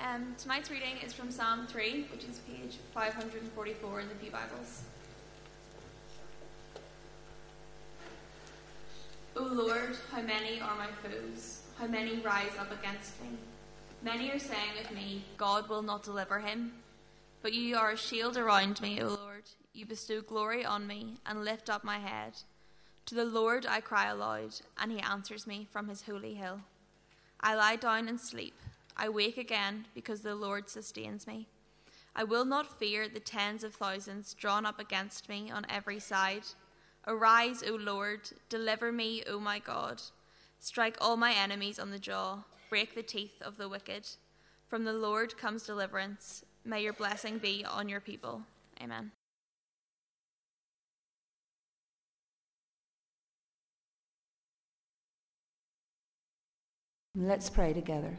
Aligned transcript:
Um, 0.00 0.36
tonight's 0.38 0.70
reading 0.70 0.96
is 1.04 1.12
from 1.12 1.30
Psalm 1.30 1.66
3, 1.66 2.06
which 2.12 2.24
is 2.24 2.38
page 2.38 2.78
544 2.94 4.00
in 4.00 4.08
the 4.08 4.14
Pew 4.14 4.30
Bibles. 4.30 4.82
O 9.36 9.42
Lord, 9.42 9.96
how 10.12 10.22
many 10.22 10.60
are 10.60 10.76
my 10.76 10.86
foes? 11.02 11.62
How 11.76 11.86
many 11.88 12.18
rise 12.20 12.56
up 12.60 12.70
against 12.70 13.20
me? 13.20 13.30
Many 14.02 14.30
are 14.30 14.38
saying 14.38 14.84
of 14.84 14.92
me, 14.92 15.24
God 15.36 15.68
will 15.68 15.82
not 15.82 16.04
deliver 16.04 16.38
him. 16.38 16.72
But 17.42 17.52
you 17.52 17.76
are 17.76 17.90
a 17.90 17.96
shield 17.96 18.36
around 18.36 18.80
me, 18.80 19.02
O 19.02 19.08
Lord. 19.08 19.44
You 19.72 19.84
bestow 19.84 20.20
glory 20.20 20.64
on 20.64 20.86
me 20.86 21.16
and 21.26 21.44
lift 21.44 21.68
up 21.68 21.82
my 21.82 21.98
head. 21.98 22.34
To 23.06 23.16
the 23.16 23.24
Lord 23.24 23.66
I 23.66 23.80
cry 23.80 24.06
aloud, 24.06 24.54
and 24.80 24.92
he 24.92 25.00
answers 25.00 25.46
me 25.46 25.66
from 25.70 25.88
his 25.88 26.02
holy 26.02 26.34
hill. 26.34 26.60
I 27.40 27.56
lie 27.56 27.76
down 27.76 28.06
and 28.08 28.20
sleep. 28.20 28.54
I 28.98 29.08
wake 29.08 29.38
again 29.38 29.86
because 29.94 30.22
the 30.22 30.34
Lord 30.34 30.68
sustains 30.68 31.26
me. 31.26 31.46
I 32.16 32.24
will 32.24 32.44
not 32.44 32.78
fear 32.80 33.08
the 33.08 33.20
tens 33.20 33.62
of 33.62 33.74
thousands 33.74 34.34
drawn 34.34 34.66
up 34.66 34.80
against 34.80 35.28
me 35.28 35.52
on 35.52 35.64
every 35.68 36.00
side. 36.00 36.42
Arise, 37.06 37.62
O 37.62 37.76
Lord, 37.76 38.28
deliver 38.48 38.90
me, 38.90 39.22
O 39.28 39.38
my 39.38 39.60
God. 39.60 40.02
Strike 40.58 40.96
all 41.00 41.16
my 41.16 41.32
enemies 41.32 41.78
on 41.78 41.92
the 41.92 41.98
jaw, 41.98 42.42
break 42.68 42.96
the 42.96 43.02
teeth 43.04 43.40
of 43.40 43.56
the 43.56 43.68
wicked. 43.68 44.08
From 44.66 44.84
the 44.84 44.92
Lord 44.92 45.38
comes 45.38 45.62
deliverance. 45.62 46.44
May 46.64 46.82
your 46.82 46.92
blessing 46.92 47.38
be 47.38 47.64
on 47.64 47.88
your 47.88 48.00
people. 48.00 48.42
Amen. 48.82 49.12
Let's 57.14 57.48
pray 57.48 57.72
together. 57.72 58.18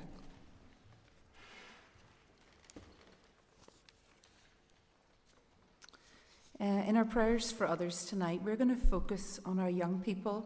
Uh, 6.61 6.83
in 6.85 6.97
our 6.97 7.05
prayers 7.05 7.53
for 7.53 7.65
others 7.65 8.03
tonight, 8.03 8.41
we're 8.43 8.57
going 8.57 8.67
to 8.67 8.88
focus 8.88 9.39
on 9.45 9.59
our 9.59 9.69
young 9.69 10.02
people 10.02 10.45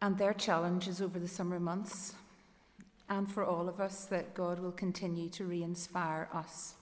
and 0.00 0.16
their 0.16 0.32
challenges 0.32 1.02
over 1.02 1.18
the 1.18 1.26
summer 1.26 1.58
months, 1.58 2.14
and 3.08 3.28
for 3.28 3.44
all 3.44 3.68
of 3.68 3.80
us 3.80 4.04
that 4.04 4.32
God 4.32 4.60
will 4.60 4.70
continue 4.70 5.28
to 5.30 5.44
re 5.44 5.60
inspire 5.60 6.28
us. 6.32 6.74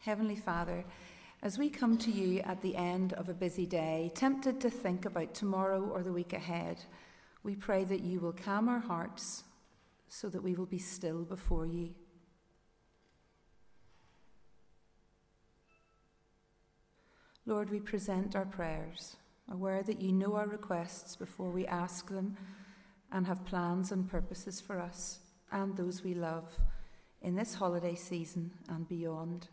Heavenly 0.00 0.34
Father, 0.34 0.84
as 1.44 1.56
we 1.56 1.70
come 1.70 1.96
to 1.98 2.10
you 2.10 2.40
at 2.40 2.62
the 2.62 2.74
end 2.74 3.12
of 3.12 3.28
a 3.28 3.34
busy 3.34 3.64
day, 3.64 4.10
tempted 4.16 4.60
to 4.60 4.70
think 4.70 5.04
about 5.04 5.34
tomorrow 5.34 5.82
or 5.82 6.02
the 6.02 6.12
week 6.12 6.32
ahead, 6.32 6.78
we 7.44 7.54
pray 7.54 7.84
that 7.84 8.00
you 8.00 8.18
will 8.18 8.32
calm 8.32 8.68
our 8.68 8.80
hearts 8.80 9.44
so 10.08 10.28
that 10.28 10.42
we 10.42 10.56
will 10.56 10.66
be 10.66 10.78
still 10.78 11.22
before 11.22 11.66
you. 11.66 11.94
Lord, 17.48 17.70
we 17.70 17.80
present 17.80 18.36
our 18.36 18.44
prayers, 18.44 19.16
aware 19.50 19.82
that 19.84 20.02
you 20.02 20.12
know 20.12 20.34
our 20.34 20.46
requests 20.46 21.16
before 21.16 21.48
we 21.48 21.66
ask 21.66 22.06
them 22.10 22.36
and 23.10 23.26
have 23.26 23.46
plans 23.46 23.90
and 23.90 24.06
purposes 24.06 24.60
for 24.60 24.78
us 24.78 25.20
and 25.50 25.74
those 25.74 26.04
we 26.04 26.12
love 26.12 26.44
in 27.22 27.34
this 27.34 27.54
holiday 27.54 27.94
season 27.94 28.50
and 28.68 28.86
beyond. 28.86 29.48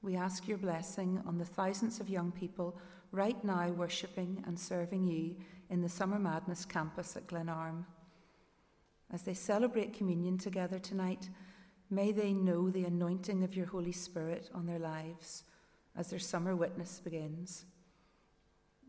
We 0.00 0.16
ask 0.16 0.48
your 0.48 0.56
blessing 0.56 1.22
on 1.26 1.36
the 1.36 1.44
thousands 1.44 2.00
of 2.00 2.08
young 2.08 2.32
people 2.32 2.78
right 3.12 3.44
now 3.44 3.68
worshipping 3.68 4.42
and 4.46 4.58
serving 4.58 5.06
you 5.06 5.36
in 5.68 5.82
the 5.82 5.88
Summer 5.90 6.18
Madness 6.18 6.64
campus 6.64 7.14
at 7.14 7.26
Glenarm. 7.26 7.84
As 9.12 9.24
they 9.24 9.34
celebrate 9.34 9.92
communion 9.92 10.38
together 10.38 10.78
tonight, 10.78 11.28
may 11.90 12.10
they 12.10 12.32
know 12.32 12.70
the 12.70 12.86
anointing 12.86 13.44
of 13.44 13.54
your 13.54 13.66
Holy 13.66 13.92
Spirit 13.92 14.48
on 14.54 14.64
their 14.64 14.78
lives 14.78 15.44
as 16.00 16.08
their 16.08 16.18
summer 16.18 16.56
witness 16.56 16.98
begins. 17.04 17.66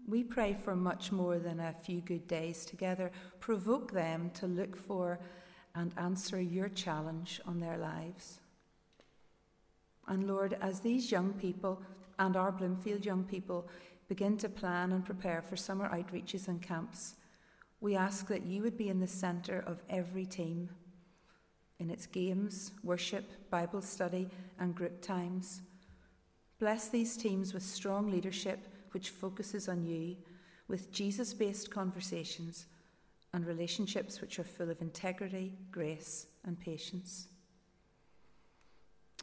We 0.08 0.24
pray 0.24 0.54
for 0.64 0.78
much 0.78 1.12
more 1.12 1.40
than 1.40 1.60
a 1.60 1.76
few 1.84 2.00
good 2.00 2.26
days 2.26 2.64
together. 2.66 3.12
Provoke 3.42 3.92
them 3.92 4.32
to 4.36 4.48
look 4.48 4.78
for 4.78 5.20
and 5.76 5.94
answer 5.98 6.40
your 6.40 6.70
challenge 6.70 7.42
on 7.46 7.60
their 7.60 7.78
lives. 7.78 8.40
And 10.08 10.26
Lord, 10.26 10.58
as 10.62 10.80
these 10.80 11.12
young 11.12 11.34
people 11.34 11.82
and 12.18 12.38
our 12.38 12.50
Bloomfield 12.52 13.04
young 13.06 13.26
people 13.26 13.68
begin 14.08 14.38
to 14.38 14.48
plan 14.48 14.94
and 14.94 15.04
prepare 15.04 15.42
for 15.42 15.58
summer 15.58 15.90
outreaches 15.90 16.48
and 16.48 16.62
camps, 16.62 17.16
we 17.82 17.98
ask 17.98 18.26
that 18.28 18.46
you 18.46 18.62
would 18.62 18.78
be 18.78 18.88
in 18.88 19.02
the 19.02 19.08
centre 19.08 19.66
of 19.68 19.84
every 19.90 20.26
team 20.26 20.70
in 21.80 21.90
its 21.90 22.06
games, 22.06 22.72
worship, 22.86 23.26
Bible 23.50 23.82
study, 23.82 24.30
and 24.60 24.74
group 24.74 25.02
times. 25.02 25.62
Bless 26.62 26.90
these 26.90 27.18
teams 27.18 27.56
with 27.56 27.64
strong 27.64 28.12
leadership 28.12 28.60
which 28.92 29.10
focuses 29.10 29.68
on 29.68 29.84
you, 29.84 30.16
with 30.68 30.92
Jesus 30.92 31.34
based 31.34 31.72
conversations 31.72 32.68
and 33.34 33.48
relationships 33.48 34.22
which 34.22 34.38
are 34.38 34.44
full 34.44 34.70
of 34.70 34.80
integrity, 34.80 35.54
grace, 35.72 36.28
and 36.46 36.60
patience. 36.60 37.30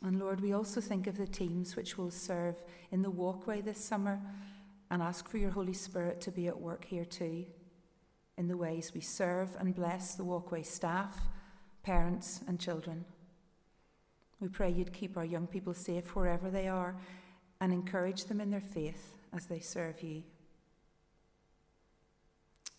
And 0.03 0.19
Lord, 0.19 0.41
we 0.41 0.53
also 0.53 0.81
think 0.81 1.07
of 1.07 1.17
the 1.17 1.29
teams 1.29 1.77
which 1.77 1.97
will 1.97 2.11
serve 2.11 2.57
in 2.91 3.03
the 3.03 3.11
walkway 3.11 3.61
this 3.61 3.79
summer 3.79 4.21
and 4.91 5.01
ask 5.01 5.29
for 5.29 5.39
your 5.39 5.51
Holy 5.51 5.75
Spirit 5.75 6.21
to 6.23 6.33
be 6.33 6.49
at 6.49 6.61
work 6.61 6.85
here 6.85 7.05
too, 7.05 7.47
in 8.37 8.49
the 8.49 8.57
ways 8.57 8.91
we 8.93 9.01
serve 9.01 9.51
and 9.61 9.77
bless 9.77 10.17
the 10.17 10.25
walkway 10.25 10.65
staff, 10.65 11.21
parents, 11.85 12.41
and 12.49 12.59
children. 12.59 13.05
We 14.41 14.49
pray 14.49 14.71
you'd 14.71 14.93
keep 14.93 15.17
our 15.17 15.25
young 15.25 15.47
people 15.47 15.75
safe 15.75 16.17
wherever 16.17 16.51
they 16.51 16.67
are 16.67 16.97
and 17.61 17.73
encourage 17.73 18.25
them 18.25 18.41
in 18.41 18.51
their 18.51 18.61
faith 18.61 19.15
as 19.35 19.47
they 19.47 19.61
serve 19.61 20.03
you. 20.03 20.23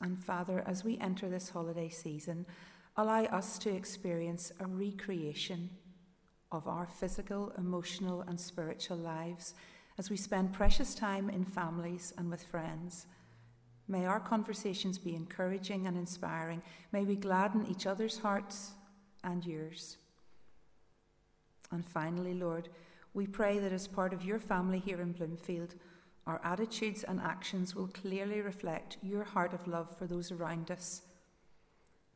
And 0.02 0.18
Father, 0.18 0.64
as 0.66 0.84
we 0.84 0.98
enter 1.00 1.30
this 1.30 1.50
holiday 1.50 1.90
season, 1.90 2.46
allow 2.96 3.24
us 3.26 3.58
to 3.60 3.70
experience 3.74 4.52
a 4.60 4.66
recreation 4.66 5.70
of 6.52 6.68
our 6.68 6.88
physical, 6.88 7.52
emotional, 7.58 8.22
and 8.22 8.40
spiritual 8.40 8.98
lives 8.98 9.54
as 9.98 10.10
we 10.10 10.18
spend 10.18 10.54
precious 10.54 10.96
time 10.96 11.30
in 11.30 11.44
families 11.44 12.14
and 12.18 12.30
with 12.32 12.44
friends. 12.44 13.06
May 13.88 14.06
our 14.06 14.20
conversations 14.20 14.98
be 14.98 15.16
encouraging 15.16 15.88
and 15.88 15.98
inspiring. 15.98 16.62
May 16.92 17.04
we 17.04 17.16
gladden 17.16 17.68
each 17.70 17.86
other's 17.86 18.18
hearts 18.18 18.72
and 19.24 19.46
yours. 19.46 19.98
And 21.72 21.86
finally, 21.86 22.34
Lord, 22.34 22.70
we 23.14 23.28
pray 23.28 23.60
that 23.60 23.72
as 23.72 23.88
part 23.88 24.14
of 24.14 24.24
your 24.24 24.40
family 24.40 24.80
here 24.80 25.02
in 25.02 25.12
Bloomfield, 25.12 25.76
our 26.28 26.40
attitudes 26.44 27.04
and 27.04 27.20
actions 27.20 27.76
will 27.76 27.88
clearly 27.88 28.42
reflect 28.42 28.98
your 29.02 29.24
heart 29.24 29.54
of 29.54 29.68
love 29.68 29.98
for 29.98 30.06
those 30.06 30.32
around 30.32 30.70
us. 30.70 31.02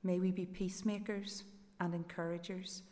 May 0.04 0.20
we 0.20 0.32
be 0.32 0.46
peacemakers 0.46 1.44
and 1.80 1.96
encouragers, 1.96 2.84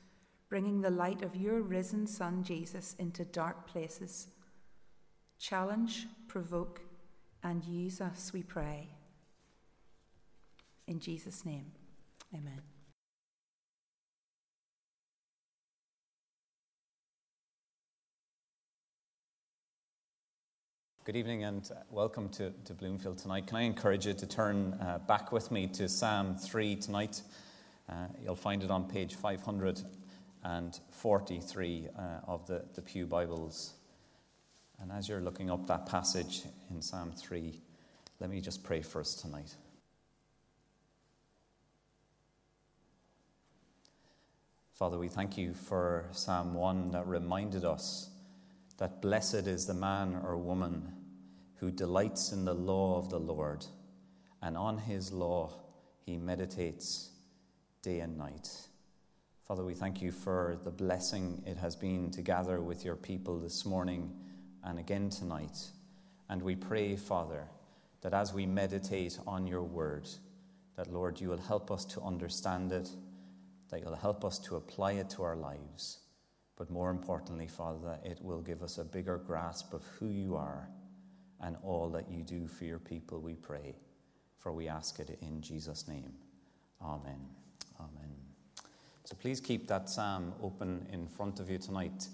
bringing 0.49 0.81
the 0.81 0.89
light 0.89 1.21
of 1.21 1.35
your 1.35 1.61
risen 1.61 2.07
Son 2.07 2.43
Jesus 2.43 2.95
into 2.97 3.23
dark 3.25 3.67
places. 3.67 4.27
Challenge, 5.39 6.07
provoke, 6.27 6.81
and 7.43 7.63
use 7.65 8.01
us, 8.01 8.31
we 8.33 8.43
pray. 8.43 8.89
In 10.87 10.99
Jesus' 10.99 11.45
name, 11.45 11.71
amen. 12.33 12.70
Good 21.03 21.15
evening 21.15 21.45
and 21.45 21.67
welcome 21.89 22.29
to, 22.29 22.51
to 22.65 22.75
Bloomfield 22.75 23.17
tonight. 23.17 23.47
Can 23.47 23.57
I 23.57 23.63
encourage 23.63 24.05
you 24.05 24.13
to 24.13 24.27
turn 24.27 24.73
uh, 24.73 24.99
back 25.07 25.31
with 25.31 25.49
me 25.49 25.65
to 25.69 25.89
Psalm 25.89 26.35
3 26.35 26.75
tonight? 26.75 27.23
Uh, 27.89 28.05
you'll 28.23 28.35
find 28.35 28.63
it 28.63 28.69
on 28.69 28.87
page 28.87 29.15
543 29.15 31.87
uh, 31.97 32.01
of 32.27 32.45
the, 32.45 32.63
the 32.75 32.83
Pew 32.83 33.07
Bibles. 33.07 33.73
And 34.79 34.91
as 34.91 35.09
you're 35.09 35.21
looking 35.21 35.49
up 35.49 35.65
that 35.65 35.87
passage 35.87 36.43
in 36.69 36.83
Psalm 36.83 37.13
3, 37.17 37.59
let 38.19 38.29
me 38.29 38.39
just 38.39 38.63
pray 38.63 38.83
for 38.83 39.01
us 39.01 39.15
tonight. 39.15 39.55
Father, 44.75 44.99
we 44.99 45.07
thank 45.07 45.35
you 45.35 45.55
for 45.55 46.05
Psalm 46.11 46.53
1 46.53 46.91
that 46.91 47.07
reminded 47.07 47.65
us 47.65 48.10
that 48.81 48.99
blessed 48.99 49.45
is 49.45 49.67
the 49.67 49.75
man 49.75 50.19
or 50.25 50.35
woman 50.35 50.91
who 51.57 51.69
delights 51.69 52.31
in 52.31 52.43
the 52.43 52.53
law 52.55 52.97
of 52.97 53.11
the 53.11 53.19
Lord, 53.19 53.63
and 54.41 54.57
on 54.57 54.75
his 54.75 55.13
law 55.13 55.51
he 56.03 56.17
meditates 56.17 57.11
day 57.83 57.99
and 57.99 58.17
night. 58.17 58.49
Father, 59.47 59.63
we 59.63 59.75
thank 59.75 60.01
you 60.01 60.11
for 60.11 60.57
the 60.63 60.71
blessing 60.71 61.43
it 61.45 61.57
has 61.57 61.75
been 61.75 62.09
to 62.09 62.23
gather 62.23 62.59
with 62.59 62.83
your 62.83 62.95
people 62.95 63.39
this 63.39 63.67
morning 63.67 64.11
and 64.63 64.79
again 64.79 65.11
tonight. 65.11 65.59
And 66.27 66.41
we 66.41 66.55
pray, 66.55 66.95
Father, 66.95 67.47
that 68.01 68.15
as 68.15 68.33
we 68.33 68.47
meditate 68.47 69.19
on 69.27 69.45
your 69.45 69.61
word, 69.61 70.09
that, 70.75 70.91
Lord, 70.91 71.21
you 71.21 71.29
will 71.29 71.37
help 71.37 71.69
us 71.69 71.85
to 71.85 72.01
understand 72.01 72.71
it, 72.71 72.89
that 73.69 73.81
you'll 73.81 73.93
help 73.93 74.25
us 74.25 74.39
to 74.39 74.55
apply 74.55 74.93
it 74.93 75.11
to 75.11 75.21
our 75.21 75.35
lives. 75.35 76.00
But 76.61 76.69
more 76.69 76.91
importantly, 76.91 77.47
Father, 77.47 77.97
it 78.05 78.19
will 78.21 78.41
give 78.41 78.61
us 78.61 78.77
a 78.77 78.83
bigger 78.83 79.17
grasp 79.17 79.73
of 79.73 79.83
who 79.97 80.09
you 80.09 80.35
are 80.35 80.69
and 81.39 81.57
all 81.63 81.89
that 81.89 82.07
you 82.07 82.21
do 82.21 82.45
for 82.45 82.65
your 82.65 82.77
people, 82.77 83.19
we 83.19 83.33
pray. 83.33 83.73
For 84.37 84.51
we 84.53 84.67
ask 84.67 84.99
it 84.99 85.17
in 85.23 85.41
Jesus' 85.41 85.87
name. 85.87 86.13
Amen. 86.79 87.19
Amen. 87.79 88.11
So 89.05 89.15
please 89.19 89.41
keep 89.41 89.67
that 89.69 89.89
psalm 89.89 90.35
open 90.43 90.85
in 90.93 91.07
front 91.07 91.39
of 91.39 91.49
you 91.49 91.57
tonight. 91.57 92.07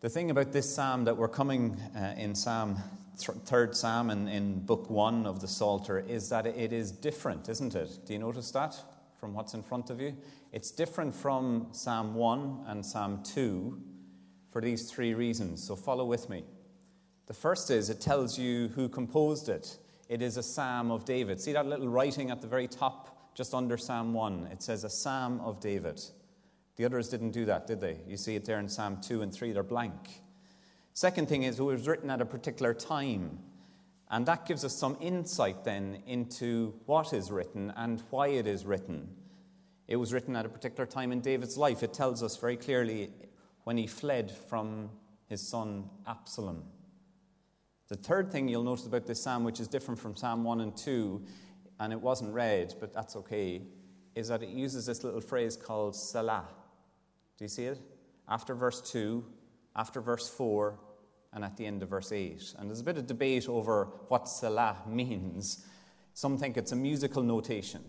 The 0.00 0.08
thing 0.08 0.30
about 0.30 0.52
this 0.52 0.72
psalm 0.72 1.04
that 1.06 1.16
we're 1.16 1.26
coming 1.26 1.76
uh, 1.96 2.14
in 2.16 2.36
Psalm, 2.36 2.76
th- 3.18 3.36
third 3.46 3.74
psalm 3.74 4.10
in, 4.10 4.28
in 4.28 4.60
book 4.60 4.88
one 4.88 5.26
of 5.26 5.40
the 5.40 5.48
Psalter, 5.48 5.98
is 5.98 6.28
that 6.28 6.46
it 6.46 6.72
is 6.72 6.92
different, 6.92 7.48
isn't 7.48 7.74
it? 7.74 7.98
Do 8.06 8.12
you 8.12 8.20
notice 8.20 8.52
that 8.52 8.80
from 9.20 9.34
what's 9.34 9.52
in 9.52 9.62
front 9.62 9.90
of 9.90 10.00
you? 10.00 10.16
It's 10.50 10.70
different 10.70 11.14
from 11.14 11.68
Psalm 11.72 12.14
1 12.14 12.64
and 12.68 12.84
Psalm 12.84 13.22
2 13.22 13.78
for 14.50 14.62
these 14.62 14.90
three 14.90 15.12
reasons. 15.12 15.62
So 15.62 15.76
follow 15.76 16.06
with 16.06 16.30
me. 16.30 16.42
The 17.26 17.34
first 17.34 17.70
is 17.70 17.90
it 17.90 18.00
tells 18.00 18.38
you 18.38 18.68
who 18.68 18.88
composed 18.88 19.50
it. 19.50 19.76
It 20.08 20.22
is 20.22 20.38
a 20.38 20.42
psalm 20.42 20.90
of 20.90 21.04
David. 21.04 21.38
See 21.38 21.52
that 21.52 21.66
little 21.66 21.88
writing 21.88 22.30
at 22.30 22.40
the 22.40 22.48
very 22.48 22.66
top, 22.66 23.34
just 23.34 23.52
under 23.52 23.76
Psalm 23.76 24.14
1? 24.14 24.48
It 24.50 24.62
says 24.62 24.84
a 24.84 24.90
psalm 24.90 25.40
of 25.40 25.60
David. 25.60 26.00
The 26.76 26.86
others 26.86 27.10
didn't 27.10 27.32
do 27.32 27.44
that, 27.44 27.66
did 27.66 27.80
they? 27.80 27.98
You 28.08 28.16
see 28.16 28.36
it 28.36 28.46
there 28.46 28.58
in 28.58 28.68
Psalm 28.70 29.02
2 29.02 29.20
and 29.20 29.32
3, 29.32 29.52
they're 29.52 29.62
blank. 29.62 30.22
Second 30.94 31.28
thing 31.28 31.42
is 31.42 31.60
it 31.60 31.62
was 31.62 31.86
written 31.86 32.08
at 32.08 32.22
a 32.22 32.26
particular 32.26 32.72
time. 32.72 33.38
And 34.10 34.26
that 34.26 34.44
gives 34.44 34.64
us 34.64 34.74
some 34.74 34.96
insight 35.00 35.64
then 35.64 36.02
into 36.06 36.74
what 36.86 37.12
is 37.12 37.30
written 37.30 37.72
and 37.76 38.02
why 38.10 38.28
it 38.28 38.46
is 38.46 38.66
written. 38.66 39.08
It 39.86 39.96
was 39.96 40.12
written 40.12 40.34
at 40.34 40.46
a 40.46 40.48
particular 40.48 40.86
time 40.86 41.12
in 41.12 41.20
David's 41.20 41.56
life. 41.56 41.82
It 41.82 41.92
tells 41.92 42.22
us 42.22 42.36
very 42.36 42.56
clearly 42.56 43.10
when 43.64 43.76
he 43.76 43.86
fled 43.86 44.32
from 44.48 44.90
his 45.28 45.40
son 45.40 45.88
Absalom. 46.08 46.64
The 47.88 47.96
third 47.96 48.30
thing 48.30 48.48
you'll 48.48 48.64
notice 48.64 48.86
about 48.86 49.06
this 49.06 49.22
psalm, 49.22 49.44
which 49.44 49.60
is 49.60 49.68
different 49.68 49.98
from 49.98 50.14
Psalm 50.16 50.44
1 50.44 50.60
and 50.60 50.76
2, 50.76 51.24
and 51.80 51.92
it 51.92 52.00
wasn't 52.00 52.32
read, 52.32 52.74
but 52.78 52.92
that's 52.92 53.16
okay, 53.16 53.62
is 54.14 54.28
that 54.28 54.42
it 54.42 54.50
uses 54.50 54.86
this 54.86 55.02
little 55.02 55.20
phrase 55.20 55.56
called 55.56 55.96
Selah. 55.96 56.46
Do 57.36 57.44
you 57.44 57.48
see 57.48 57.64
it? 57.64 57.80
After 58.28 58.54
verse 58.54 58.80
2, 58.92 59.24
after 59.74 60.00
verse 60.00 60.28
4, 60.28 60.78
and 61.32 61.44
at 61.44 61.56
the 61.56 61.66
end 61.66 61.82
of 61.82 61.88
verse 61.88 62.12
8. 62.12 62.54
And 62.58 62.68
there's 62.68 62.80
a 62.80 62.84
bit 62.84 62.98
of 62.98 63.06
debate 63.06 63.48
over 63.48 63.88
what 64.08 64.28
selah 64.28 64.76
means. 64.86 65.64
Some 66.14 66.36
think 66.36 66.56
it's 66.56 66.72
a 66.72 66.76
musical 66.76 67.22
notation. 67.22 67.82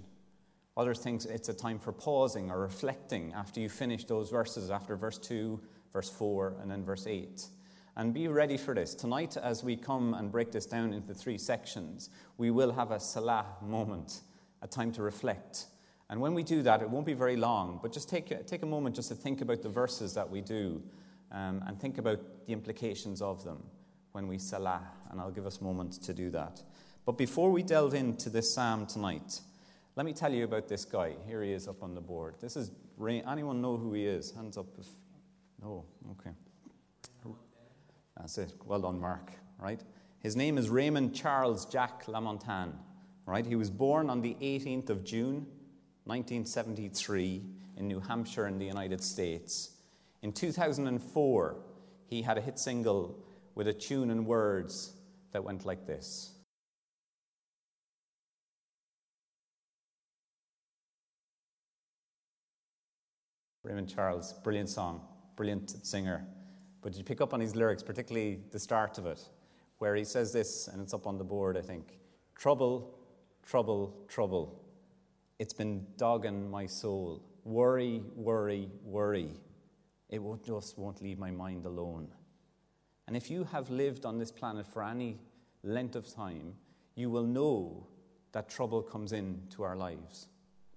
Others 0.78 1.00
think 1.00 1.26
it's 1.26 1.50
a 1.50 1.54
time 1.54 1.80
for 1.80 1.92
pausing 1.92 2.50
or 2.50 2.60
reflecting 2.60 3.34
after 3.34 3.60
you 3.60 3.68
finish 3.68 4.06
those 4.06 4.30
verses, 4.30 4.70
after 4.70 4.96
verse 4.96 5.18
2, 5.18 5.60
verse 5.92 6.10
4, 6.10 6.56
and 6.62 6.72
then 6.72 6.86
verse 6.86 7.08
8. 7.08 7.46
And 7.98 8.14
be 8.14 8.30
ready 8.30 8.56
for 8.56 8.74
this. 8.74 8.96
Tonight, 8.96 9.36
as 9.36 9.64
we 9.64 9.76
come 9.76 10.14
and 10.14 10.32
break 10.32 10.52
this 10.52 10.66
down 10.66 10.94
into 10.94 11.14
three 11.14 11.38
sections, 11.38 12.10
we 12.38 12.52
will 12.52 12.72
have 12.72 12.92
a 12.92 13.00
Selah 13.00 13.46
moment, 13.62 14.22
a 14.62 14.68
time 14.68 14.94
to 14.94 15.02
reflect. 15.02 15.66
And 16.10 16.22
when 16.22 16.34
we 16.34 16.44
do 16.44 16.62
that, 16.62 16.82
it 16.82 16.90
won't 16.90 17.06
be 17.06 17.14
very 17.14 17.36
long, 17.36 17.80
but 17.82 17.92
just 17.92 18.08
take, 18.10 18.46
take 18.48 18.64
a 18.64 18.66
moment 18.66 18.96
just 18.96 19.10
to 19.10 19.16
think 19.16 19.42
about 19.42 19.62
the 19.62 19.70
verses 19.70 20.14
that 20.14 20.30
we 20.30 20.40
do 20.42 20.82
um, 21.32 21.64
and 21.68 21.80
think 21.80 21.98
about 21.98 22.20
the 22.46 22.54
implications 22.54 23.22
of 23.22 23.44
them 23.44 23.64
when 24.12 24.28
we 24.28 24.38
Selah. 24.38 24.82
And 25.10 25.20
I'll 25.20 25.32
give 25.32 25.46
us 25.46 25.62
moments 25.62 25.98
to 26.00 26.14
do 26.14 26.30
that. 26.32 26.62
But 27.06 27.18
before 27.18 27.52
we 27.52 27.64
delve 27.64 27.94
into 27.94 28.30
this 28.30 28.54
psalm 28.54 28.86
tonight, 28.86 29.42
let 29.96 30.06
me 30.06 30.14
tell 30.14 30.32
you 30.34 30.44
about 30.44 30.68
this 30.68 30.86
guy. 30.86 31.14
Here 31.28 31.44
he 31.44 31.52
is 31.52 31.68
up 31.68 31.84
on 31.84 31.96
the 31.96 32.02
board. 32.02 32.36
This 32.40 32.56
is 32.56 32.72
Ray. 32.98 33.22
Anyone 33.28 33.62
know 33.62 33.78
who 33.78 33.94
he 33.94 34.06
is? 34.06 34.32
Hands 34.32 34.58
up 34.58 34.68
if. 34.80 34.88
No, 35.62 35.86
okay. 36.12 36.32
That's 38.18 38.38
it. 38.38 38.54
Well 38.66 38.82
done, 38.82 39.00
Mark. 39.00 39.32
Right? 39.58 39.82
His 40.20 40.36
name 40.36 40.58
is 40.58 40.70
Raymond 40.70 41.16
Charles 41.16 41.66
Jack 41.66 42.06
Lamontagne. 42.06 42.74
Right? 43.26 43.46
He 43.46 43.56
was 43.56 43.70
born 43.70 44.10
on 44.10 44.22
the 44.22 44.36
18th 44.42 44.90
of 44.90 45.04
June, 45.04 45.48
1973, 46.06 47.42
in 47.78 47.88
New 47.88 48.00
Hampshire, 48.00 48.48
in 48.48 48.58
the 48.58 48.66
United 48.66 49.04
States. 49.04 49.72
In 50.22 50.32
2004, 50.32 51.56
he 52.06 52.22
had 52.22 52.38
a 52.38 52.42
hit 52.42 52.60
single 52.60 53.18
with 53.56 53.68
a 53.68 53.74
tune 53.74 54.12
and 54.12 54.26
words 54.26 54.94
that 55.32 55.44
went 55.44 55.66
like 55.66 55.88
this. 55.88 56.34
Raymond 63.64 63.90
Charles, 63.90 64.34
brilliant 64.44 64.70
song, 64.70 65.02
brilliant 65.36 65.86
singer. 65.86 66.26
But 66.82 66.98
you 66.98 67.04
pick 67.04 67.22
up 67.22 67.34
on 67.34 67.40
his 67.40 67.56
lyrics, 67.56 67.84
particularly 67.84 68.40
the 68.52 68.60
start 68.60 68.98
of 68.98 69.06
it, 69.06 69.22
where 69.78 69.96
he 69.96 70.04
says 70.04 70.34
this, 70.34 70.68
and 70.68 70.82
it's 70.82 70.94
up 70.94 71.06
on 71.06 71.18
the 71.18 71.24
board, 71.24 71.58
I 71.58 71.62
think 71.62 72.00
Trouble, 72.36 72.98
trouble, 73.46 73.96
trouble. 74.08 74.60
It's 75.38 75.54
been 75.54 75.86
dogging 75.98 76.50
my 76.50 76.66
soul. 76.66 77.22
Worry, 77.44 78.02
worry, 78.16 78.68
worry. 78.84 79.30
It 80.12 80.22
just 80.46 80.78
won't 80.78 81.02
leave 81.02 81.18
my 81.18 81.32
mind 81.32 81.66
alone. 81.66 82.10
And 83.08 83.16
if 83.16 83.32
you 83.32 83.46
have 83.46 83.70
lived 83.70 84.06
on 84.06 84.20
this 84.20 84.32
planet 84.32 84.68
for 84.68 84.84
any 84.84 85.18
length 85.64 85.96
of 85.96 86.14
time, 86.14 86.54
you 86.96 87.10
will 87.10 87.26
know 87.26 87.88
that 88.34 88.50
trouble 88.50 88.82
comes 88.82 89.14
into 89.14 89.64
our 89.64 89.76
lives, 89.76 90.28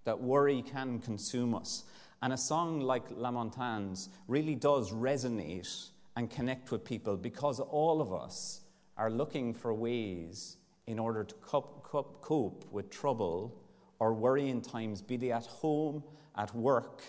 that 0.05 0.21
worry 0.21 0.63
can 0.63 1.01
consume 1.01 1.55
us. 1.55 1.85
And 2.23 2.33
a 2.33 2.37
song 2.37 2.81
like 2.81 3.11
Lamontagne's 3.11 4.09
really 4.29 4.55
does 4.55 4.93
resonate 4.93 5.91
and 6.17 6.31
connect 6.31 6.71
with 6.71 6.85
people 6.85 7.17
because 7.17 7.59
all 7.59 8.01
of 8.01 8.13
us 8.13 8.61
are 8.97 9.11
looking 9.11 9.53
for 9.53 9.75
ways 9.75 10.57
in 10.87 10.99
order 10.99 11.25
to 11.25 11.35
cope, 11.37 11.83
cope 12.23 12.65
with 12.71 12.89
trouble 12.91 13.61
or 13.99 14.13
worrying 14.15 14.61
times, 14.61 15.03
be 15.03 15.17
they 15.17 15.33
at 15.33 15.47
home, 15.47 16.03
at 16.37 16.55
work, 16.55 17.03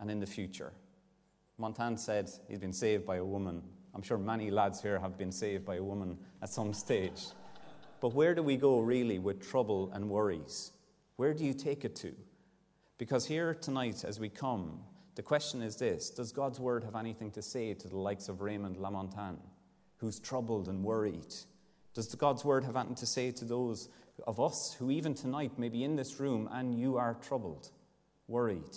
and 0.00 0.10
in 0.10 0.20
the 0.20 0.26
future. 0.26 0.72
Montaigne 1.62 1.94
said 1.94 2.28
he's 2.48 2.58
been 2.58 2.72
saved 2.72 3.06
by 3.06 3.18
a 3.18 3.24
woman. 3.24 3.62
I'm 3.94 4.02
sure 4.02 4.18
many 4.18 4.50
lads 4.50 4.82
here 4.82 4.98
have 4.98 5.16
been 5.16 5.30
saved 5.30 5.64
by 5.64 5.76
a 5.76 5.82
woman 5.82 6.18
at 6.42 6.48
some 6.48 6.74
stage. 6.74 7.22
But 8.00 8.14
where 8.14 8.34
do 8.34 8.42
we 8.42 8.56
go 8.56 8.80
really 8.80 9.20
with 9.20 9.48
trouble 9.48 9.92
and 9.94 10.10
worries? 10.10 10.72
Where 11.16 11.32
do 11.32 11.44
you 11.44 11.54
take 11.54 11.84
it 11.84 11.94
to? 11.96 12.12
Because 12.98 13.24
here 13.24 13.54
tonight, 13.54 14.02
as 14.04 14.18
we 14.18 14.28
come, 14.28 14.80
the 15.14 15.22
question 15.22 15.62
is 15.62 15.76
this 15.76 16.10
Does 16.10 16.32
God's 16.32 16.58
word 16.58 16.82
have 16.82 16.96
anything 16.96 17.30
to 17.30 17.42
say 17.42 17.74
to 17.74 17.86
the 17.86 17.96
likes 17.96 18.28
of 18.28 18.40
Raymond 18.40 18.76
Lamontagne, 18.78 19.38
who's 19.98 20.18
troubled 20.18 20.66
and 20.66 20.82
worried? 20.82 21.32
Does 21.94 22.12
God's 22.16 22.44
word 22.44 22.64
have 22.64 22.74
anything 22.74 22.96
to 22.96 23.06
say 23.06 23.30
to 23.30 23.44
those 23.44 23.88
of 24.26 24.40
us 24.40 24.74
who, 24.76 24.90
even 24.90 25.14
tonight, 25.14 25.56
may 25.60 25.68
be 25.68 25.84
in 25.84 25.94
this 25.94 26.18
room 26.18 26.48
and 26.50 26.74
you 26.74 26.96
are 26.96 27.14
troubled, 27.22 27.70
worried? 28.26 28.76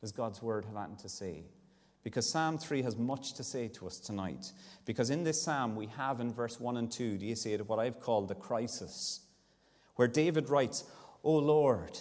Does 0.00 0.12
God's 0.12 0.40
word 0.40 0.64
have 0.66 0.76
anything 0.76 0.98
to 0.98 1.08
say? 1.08 1.46
Because 2.02 2.28
Psalm 2.28 2.58
3 2.58 2.82
has 2.82 2.96
much 2.96 3.34
to 3.34 3.44
say 3.44 3.68
to 3.68 3.86
us 3.86 3.98
tonight. 3.98 4.52
Because 4.84 5.10
in 5.10 5.22
this 5.22 5.40
psalm, 5.40 5.76
we 5.76 5.86
have 5.86 6.20
in 6.20 6.32
verse 6.32 6.58
1 6.58 6.76
and 6.76 6.90
2, 6.90 7.18
do 7.18 7.26
you 7.26 7.36
see 7.36 7.52
it, 7.52 7.68
what 7.68 7.78
I've 7.78 8.00
called 8.00 8.28
the 8.28 8.34
crisis, 8.34 9.20
where 9.96 10.08
David 10.08 10.48
writes, 10.48 10.84
O 11.22 11.36
Lord, 11.36 11.98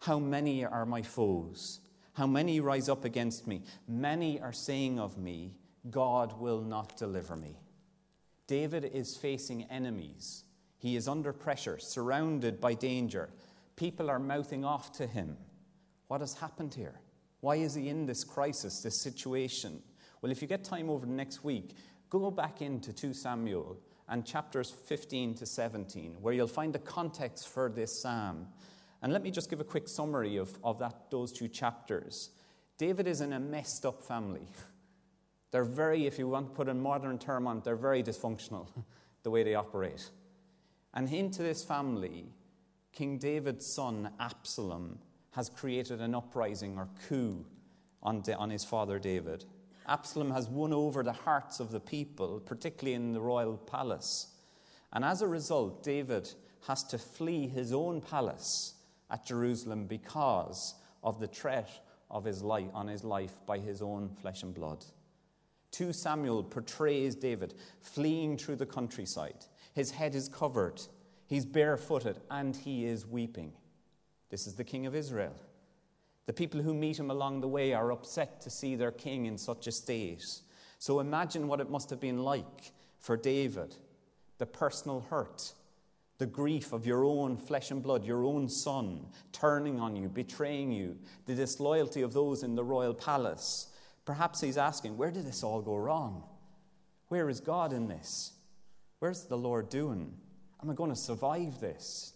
how 0.00 0.18
many 0.18 0.64
are 0.64 0.86
my 0.86 1.02
foes? 1.02 1.80
How 2.14 2.26
many 2.26 2.58
rise 2.60 2.88
up 2.88 3.04
against 3.04 3.46
me? 3.46 3.62
Many 3.86 4.40
are 4.40 4.52
saying 4.52 4.98
of 4.98 5.16
me, 5.16 5.56
God 5.90 6.38
will 6.40 6.60
not 6.60 6.96
deliver 6.96 7.36
me. 7.36 7.56
David 8.46 8.90
is 8.92 9.16
facing 9.16 9.62
enemies. 9.64 10.44
He 10.78 10.96
is 10.96 11.06
under 11.06 11.32
pressure, 11.32 11.78
surrounded 11.78 12.60
by 12.60 12.74
danger. 12.74 13.30
People 13.76 14.10
are 14.10 14.18
mouthing 14.18 14.64
off 14.64 14.90
to 14.92 15.06
him. 15.06 15.36
What 16.08 16.20
has 16.20 16.34
happened 16.34 16.74
here? 16.74 17.00
Why 17.40 17.56
is 17.56 17.74
he 17.74 17.88
in 17.88 18.06
this 18.06 18.24
crisis, 18.24 18.82
this 18.82 18.96
situation? 18.96 19.82
Well, 20.20 20.30
if 20.30 20.42
you 20.42 20.48
get 20.48 20.64
time 20.64 20.90
over 20.90 21.06
the 21.06 21.12
next 21.12 21.42
week, 21.42 21.74
go 22.10 22.30
back 22.30 22.60
into 22.60 22.92
2 22.92 23.14
Samuel 23.14 23.78
and 24.08 24.26
chapters 24.26 24.70
15 24.70 25.34
to 25.36 25.46
17, 25.46 26.16
where 26.20 26.34
you'll 26.34 26.46
find 26.46 26.72
the 26.72 26.80
context 26.80 27.48
for 27.48 27.70
this 27.70 28.02
psalm. 28.02 28.46
And 29.02 29.12
let 29.12 29.22
me 29.22 29.30
just 29.30 29.48
give 29.48 29.60
a 29.60 29.64
quick 29.64 29.88
summary 29.88 30.36
of, 30.36 30.58
of 30.62 30.78
that, 30.80 31.10
those 31.10 31.32
two 31.32 31.48
chapters. 31.48 32.30
David 32.76 33.06
is 33.06 33.20
in 33.20 33.32
a 33.32 33.40
messed 33.40 33.86
up 33.86 34.02
family. 34.02 34.46
They're 35.50 35.64
very, 35.64 36.06
if 36.06 36.18
you 36.18 36.28
want 36.28 36.48
to 36.48 36.54
put 36.54 36.68
a 36.68 36.74
modern 36.74 37.18
term 37.18 37.46
on 37.46 37.58
it, 37.58 37.64
they're 37.64 37.74
very 37.74 38.04
dysfunctional, 38.04 38.68
the 39.24 39.30
way 39.30 39.42
they 39.42 39.56
operate. 39.56 40.08
And 40.94 41.12
into 41.12 41.42
this 41.42 41.64
family, 41.64 42.26
King 42.92 43.18
David's 43.18 43.66
son, 43.66 44.10
Absalom, 44.20 44.98
has 45.32 45.48
created 45.48 46.00
an 46.00 46.14
uprising 46.14 46.76
or 46.76 46.88
coup 47.08 47.44
on, 48.02 48.22
on 48.36 48.50
his 48.50 48.64
father 48.64 48.98
David. 48.98 49.44
Absalom 49.86 50.30
has 50.30 50.48
won 50.48 50.72
over 50.72 51.02
the 51.02 51.12
hearts 51.12 51.60
of 51.60 51.70
the 51.70 51.80
people, 51.80 52.40
particularly 52.40 52.94
in 52.94 53.12
the 53.12 53.20
royal 53.20 53.56
palace. 53.56 54.28
And 54.92 55.04
as 55.04 55.22
a 55.22 55.28
result, 55.28 55.82
David 55.82 56.32
has 56.66 56.82
to 56.84 56.98
flee 56.98 57.48
his 57.48 57.72
own 57.72 58.00
palace 58.00 58.74
at 59.10 59.26
Jerusalem 59.26 59.86
because 59.86 60.74
of 61.02 61.20
the 61.20 61.26
threat 61.26 61.70
of 62.10 62.24
his 62.24 62.42
life, 62.42 62.70
on 62.74 62.88
his 62.88 63.04
life 63.04 63.34
by 63.46 63.58
his 63.58 63.82
own 63.82 64.10
flesh 64.20 64.42
and 64.42 64.54
blood. 64.54 64.84
2 65.72 65.92
Samuel 65.92 66.42
portrays 66.42 67.14
David 67.14 67.54
fleeing 67.80 68.36
through 68.36 68.56
the 68.56 68.66
countryside. 68.66 69.46
His 69.72 69.90
head 69.90 70.14
is 70.14 70.28
covered, 70.28 70.80
he's 71.26 71.46
barefooted, 71.46 72.20
and 72.30 72.56
he 72.56 72.84
is 72.86 73.06
weeping. 73.06 73.52
This 74.30 74.46
is 74.46 74.54
the 74.54 74.64
king 74.64 74.86
of 74.86 74.94
Israel. 74.94 75.34
The 76.26 76.32
people 76.32 76.62
who 76.62 76.72
meet 76.72 76.98
him 76.98 77.10
along 77.10 77.40
the 77.40 77.48
way 77.48 77.74
are 77.74 77.90
upset 77.90 78.40
to 78.42 78.50
see 78.50 78.76
their 78.76 78.92
king 78.92 79.26
in 79.26 79.36
such 79.36 79.66
a 79.66 79.72
state. 79.72 80.24
So 80.78 81.00
imagine 81.00 81.48
what 81.48 81.60
it 81.60 81.70
must 81.70 81.90
have 81.90 82.00
been 82.00 82.22
like 82.22 82.72
for 82.98 83.16
David 83.16 83.74
the 84.38 84.46
personal 84.46 85.00
hurt, 85.10 85.52
the 86.16 86.24
grief 86.24 86.72
of 86.72 86.86
your 86.86 87.04
own 87.04 87.36
flesh 87.36 87.70
and 87.70 87.82
blood, 87.82 88.06
your 88.06 88.24
own 88.24 88.48
son 88.48 89.06
turning 89.32 89.78
on 89.78 89.94
you, 89.94 90.08
betraying 90.08 90.72
you, 90.72 90.96
the 91.26 91.34
disloyalty 91.34 92.00
of 92.00 92.14
those 92.14 92.42
in 92.42 92.54
the 92.54 92.64
royal 92.64 92.94
palace. 92.94 93.68
Perhaps 94.06 94.40
he's 94.40 94.56
asking, 94.56 94.96
Where 94.96 95.10
did 95.10 95.26
this 95.26 95.42
all 95.42 95.60
go 95.60 95.76
wrong? 95.76 96.24
Where 97.08 97.28
is 97.28 97.40
God 97.40 97.74
in 97.74 97.86
this? 97.86 98.32
Where's 99.00 99.24
the 99.24 99.36
Lord 99.36 99.68
doing? 99.68 100.14
Am 100.62 100.70
I 100.70 100.74
going 100.74 100.90
to 100.90 100.96
survive 100.96 101.60
this? 101.60 102.14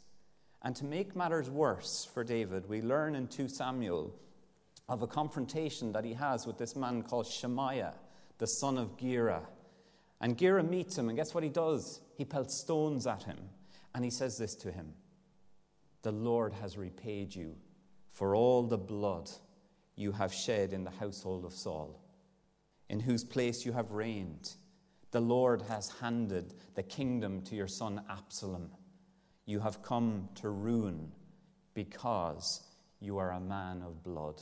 And 0.64 0.75
to 0.76 0.85
make 0.87 1.14
matters 1.14 1.50
worse 1.50 2.09
for 2.12 2.25
David, 2.25 2.66
we 2.66 2.80
learn 2.80 3.14
in 3.14 3.28
2 3.28 3.49
Samuel 3.49 4.14
of 4.88 5.02
a 5.02 5.06
confrontation 5.06 5.92
that 5.92 6.06
he 6.06 6.14
has 6.14 6.47
with 6.47 6.56
this 6.56 6.75
man 6.75 7.02
called 7.02 7.26
Shimei, 7.26 7.85
the 8.38 8.47
son 8.47 8.78
of 8.78 8.97
Gera. 8.99 9.42
And 10.23 10.38
Gera 10.38 10.62
meets 10.62 10.97
him, 10.97 11.11
and 11.11 11.18
guess 11.18 11.35
what 11.35 11.44
he 11.44 11.50
does? 11.50 12.00
He 12.16 12.25
pelts 12.25 12.54
stones 12.54 13.06
at 13.06 13.23
him, 13.23 13.38
and 13.94 14.02
he 14.02 14.11
says 14.11 14.38
this 14.38 14.54
to 14.56 14.73
him 14.73 14.94
The 16.00 16.12
Lord 16.12 16.54
has 16.54 16.78
repaid 16.78 17.35
you 17.35 17.56
for 18.11 18.35
all 18.35 18.62
the 18.62 18.78
blood 18.78 19.30
you 19.97 20.12
have 20.12 20.33
shed 20.33 20.73
in 20.73 20.83
the 20.83 20.90
household 20.90 21.44
of 21.44 21.52
Saul, 21.52 22.00
in 22.88 23.00
whose 23.00 23.23
place 23.23 23.66
you 23.66 23.73
have 23.73 23.92
reigned. 23.92 24.50
The 25.11 25.21
Lord 25.21 25.62
has 25.62 25.90
handed 26.00 26.54
the 26.75 26.83
kingdom 26.83 27.42
to 27.42 27.54
your 27.54 27.68
son 27.68 28.02
Absalom. 28.09 28.71
You 29.47 29.61
have 29.61 29.83
come 29.83 30.29
to 30.37 30.49
ruin 30.49 31.13
because 31.75 32.63
you 33.01 33.19
are 33.19 33.33
a 33.33 33.41
man 33.41 33.83
of 33.83 34.03
blood. 34.03 34.41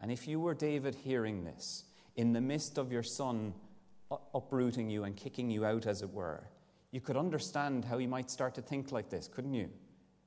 And 0.00 0.12
if 0.12 0.28
you 0.28 0.38
were 0.38 0.54
David 0.54 0.94
hearing 0.94 1.44
this, 1.44 1.84
in 2.16 2.32
the 2.32 2.40
midst 2.40 2.78
of 2.78 2.92
your 2.92 3.02
son 3.02 3.54
uprooting 4.34 4.90
you 4.90 5.04
and 5.04 5.16
kicking 5.16 5.50
you 5.50 5.64
out, 5.64 5.86
as 5.86 6.02
it 6.02 6.12
were, 6.12 6.48
you 6.92 7.00
could 7.00 7.16
understand 7.16 7.84
how 7.84 7.98
he 7.98 8.06
might 8.06 8.30
start 8.30 8.54
to 8.54 8.62
think 8.62 8.92
like 8.92 9.10
this, 9.10 9.26
couldn't 9.26 9.54
you? 9.54 9.68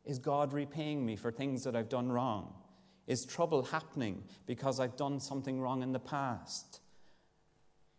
Is 0.03 0.19
God 0.19 0.51
repaying 0.51 1.05
me 1.05 1.15
for 1.15 1.31
things 1.31 1.63
that 1.63 1.75
I've 1.75 1.89
done 1.89 2.11
wrong? 2.11 2.53
Is 3.07 3.25
trouble 3.25 3.63
happening 3.63 4.23
because 4.45 4.79
I've 4.79 4.97
done 4.97 5.19
something 5.19 5.61
wrong 5.61 5.81
in 5.81 5.93
the 5.93 5.99
past? 5.99 6.81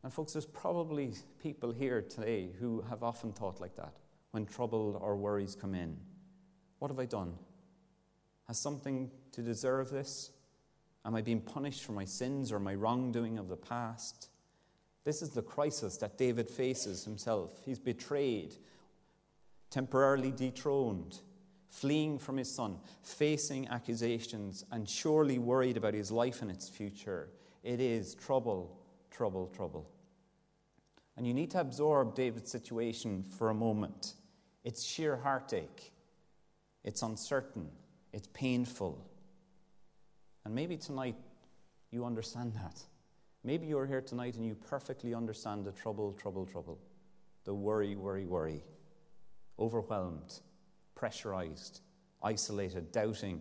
And, 0.02 0.12
folks, 0.12 0.32
there's 0.32 0.46
probably 0.46 1.14
people 1.42 1.72
here 1.72 2.02
today 2.02 2.50
who 2.58 2.82
have 2.90 3.02
often 3.02 3.32
thought 3.32 3.60
like 3.60 3.76
that 3.76 3.94
when 4.38 4.46
trouble 4.46 4.96
or 5.02 5.16
worries 5.16 5.56
come 5.60 5.74
in. 5.74 5.96
What 6.78 6.92
have 6.92 7.00
I 7.00 7.06
done? 7.06 7.34
Has 8.46 8.56
something 8.56 9.10
to 9.32 9.42
deserve 9.42 9.90
this? 9.90 10.30
Am 11.04 11.16
I 11.16 11.22
being 11.22 11.40
punished 11.40 11.82
for 11.82 11.90
my 11.90 12.04
sins 12.04 12.52
or 12.52 12.60
my 12.60 12.76
wrongdoing 12.76 13.36
of 13.36 13.48
the 13.48 13.56
past? 13.56 14.28
This 15.02 15.22
is 15.22 15.30
the 15.30 15.42
crisis 15.42 15.96
that 15.96 16.18
David 16.18 16.48
faces 16.48 17.04
himself. 17.04 17.60
He's 17.64 17.80
betrayed, 17.80 18.54
temporarily 19.70 20.30
dethroned, 20.30 21.18
fleeing 21.68 22.16
from 22.16 22.36
his 22.36 22.48
son, 22.48 22.76
facing 23.02 23.66
accusations, 23.66 24.64
and 24.70 24.88
surely 24.88 25.40
worried 25.40 25.76
about 25.76 25.94
his 25.94 26.12
life 26.12 26.42
and 26.42 26.50
its 26.52 26.68
future. 26.68 27.30
It 27.64 27.80
is 27.80 28.14
trouble, 28.14 28.78
trouble, 29.10 29.48
trouble. 29.48 29.90
And 31.16 31.26
you 31.26 31.34
need 31.34 31.50
to 31.50 31.60
absorb 31.60 32.14
David's 32.14 32.52
situation 32.52 33.24
for 33.24 33.50
a 33.50 33.54
moment. 33.54 34.14
It's 34.68 34.84
sheer 34.84 35.16
heartache, 35.16 35.94
it's 36.84 37.00
uncertain, 37.00 37.70
it's 38.12 38.28
painful. 38.34 39.02
And 40.44 40.54
maybe 40.54 40.76
tonight 40.76 41.16
you 41.90 42.04
understand 42.04 42.52
that. 42.52 42.78
Maybe 43.42 43.66
you're 43.66 43.86
here 43.86 44.02
tonight 44.02 44.34
and 44.34 44.44
you 44.44 44.54
perfectly 44.54 45.14
understand 45.14 45.64
the 45.64 45.72
trouble, 45.72 46.12
trouble, 46.12 46.44
trouble, 46.44 46.78
the 47.44 47.54
worry, 47.54 47.96
worry, 47.96 48.26
worry, 48.26 48.62
overwhelmed, 49.58 50.38
pressurized, 50.94 51.80
isolated, 52.22 52.92
doubting, 52.92 53.40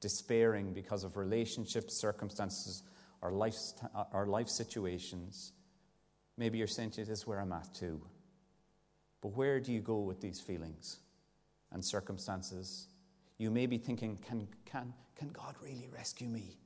despairing 0.00 0.72
because 0.72 1.04
of 1.04 1.16
relationships, 1.16 1.94
circumstances, 1.94 2.82
or 3.22 3.30
life, 3.30 3.54
or 4.12 4.26
life 4.26 4.48
situations. 4.48 5.52
Maybe 6.36 6.58
you're 6.58 6.66
saying 6.66 6.90
to 6.90 7.04
this 7.04 7.20
is 7.20 7.24
where 7.24 7.38
I'm 7.38 7.52
at 7.52 7.72
too. 7.72 8.02
But 9.20 9.28
where 9.28 9.60
do 9.60 9.72
you 9.72 9.80
go 9.80 9.98
with 10.00 10.20
these 10.20 10.40
feelings 10.40 10.98
and 11.72 11.84
circumstances? 11.84 12.88
You 13.38 13.50
may 13.50 13.66
be 13.66 13.78
thinking, 13.78 14.18
can, 14.26 14.46
can, 14.64 14.92
can 15.16 15.28
God 15.28 15.54
really 15.62 15.88
rescue 15.92 16.28
me? 16.28 16.56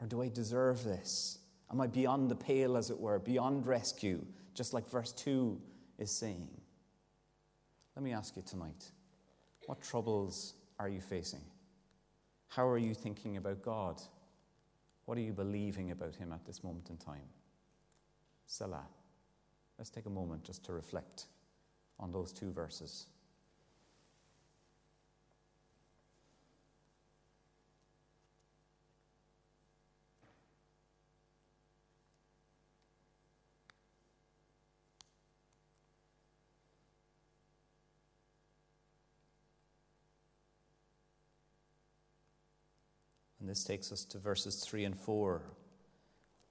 Or 0.00 0.06
do 0.06 0.22
I 0.22 0.28
deserve 0.28 0.84
this? 0.84 1.38
Am 1.70 1.80
I 1.80 1.86
beyond 1.86 2.30
the 2.30 2.34
pale, 2.34 2.76
as 2.76 2.90
it 2.90 2.98
were, 2.98 3.18
beyond 3.18 3.66
rescue, 3.66 4.24
just 4.54 4.72
like 4.72 4.88
verse 4.88 5.12
2 5.12 5.60
is 5.98 6.10
saying? 6.10 6.48
Let 7.94 8.04
me 8.04 8.12
ask 8.12 8.36
you 8.36 8.42
tonight 8.42 8.90
what 9.66 9.82
troubles 9.82 10.54
are 10.78 10.88
you 10.88 11.00
facing? 11.00 11.42
How 12.48 12.66
are 12.66 12.78
you 12.78 12.94
thinking 12.94 13.36
about 13.36 13.62
God? 13.62 14.00
What 15.04 15.18
are 15.18 15.22
you 15.22 15.32
believing 15.32 15.90
about 15.90 16.14
Him 16.14 16.32
at 16.32 16.44
this 16.46 16.64
moment 16.64 16.88
in 16.90 16.96
time? 16.96 17.28
Selah. 18.46 18.86
Let's 19.76 19.90
take 19.90 20.06
a 20.06 20.10
moment 20.10 20.42
just 20.42 20.64
to 20.64 20.72
reflect 20.72 21.26
on 22.00 22.12
those 22.12 22.32
two 22.32 22.50
verses. 22.50 23.06
And 43.40 43.48
this 43.48 43.64
takes 43.64 43.92
us 43.92 44.04
to 44.06 44.18
verses 44.18 44.62
3 44.62 44.84
and 44.84 44.94
4, 44.98 45.42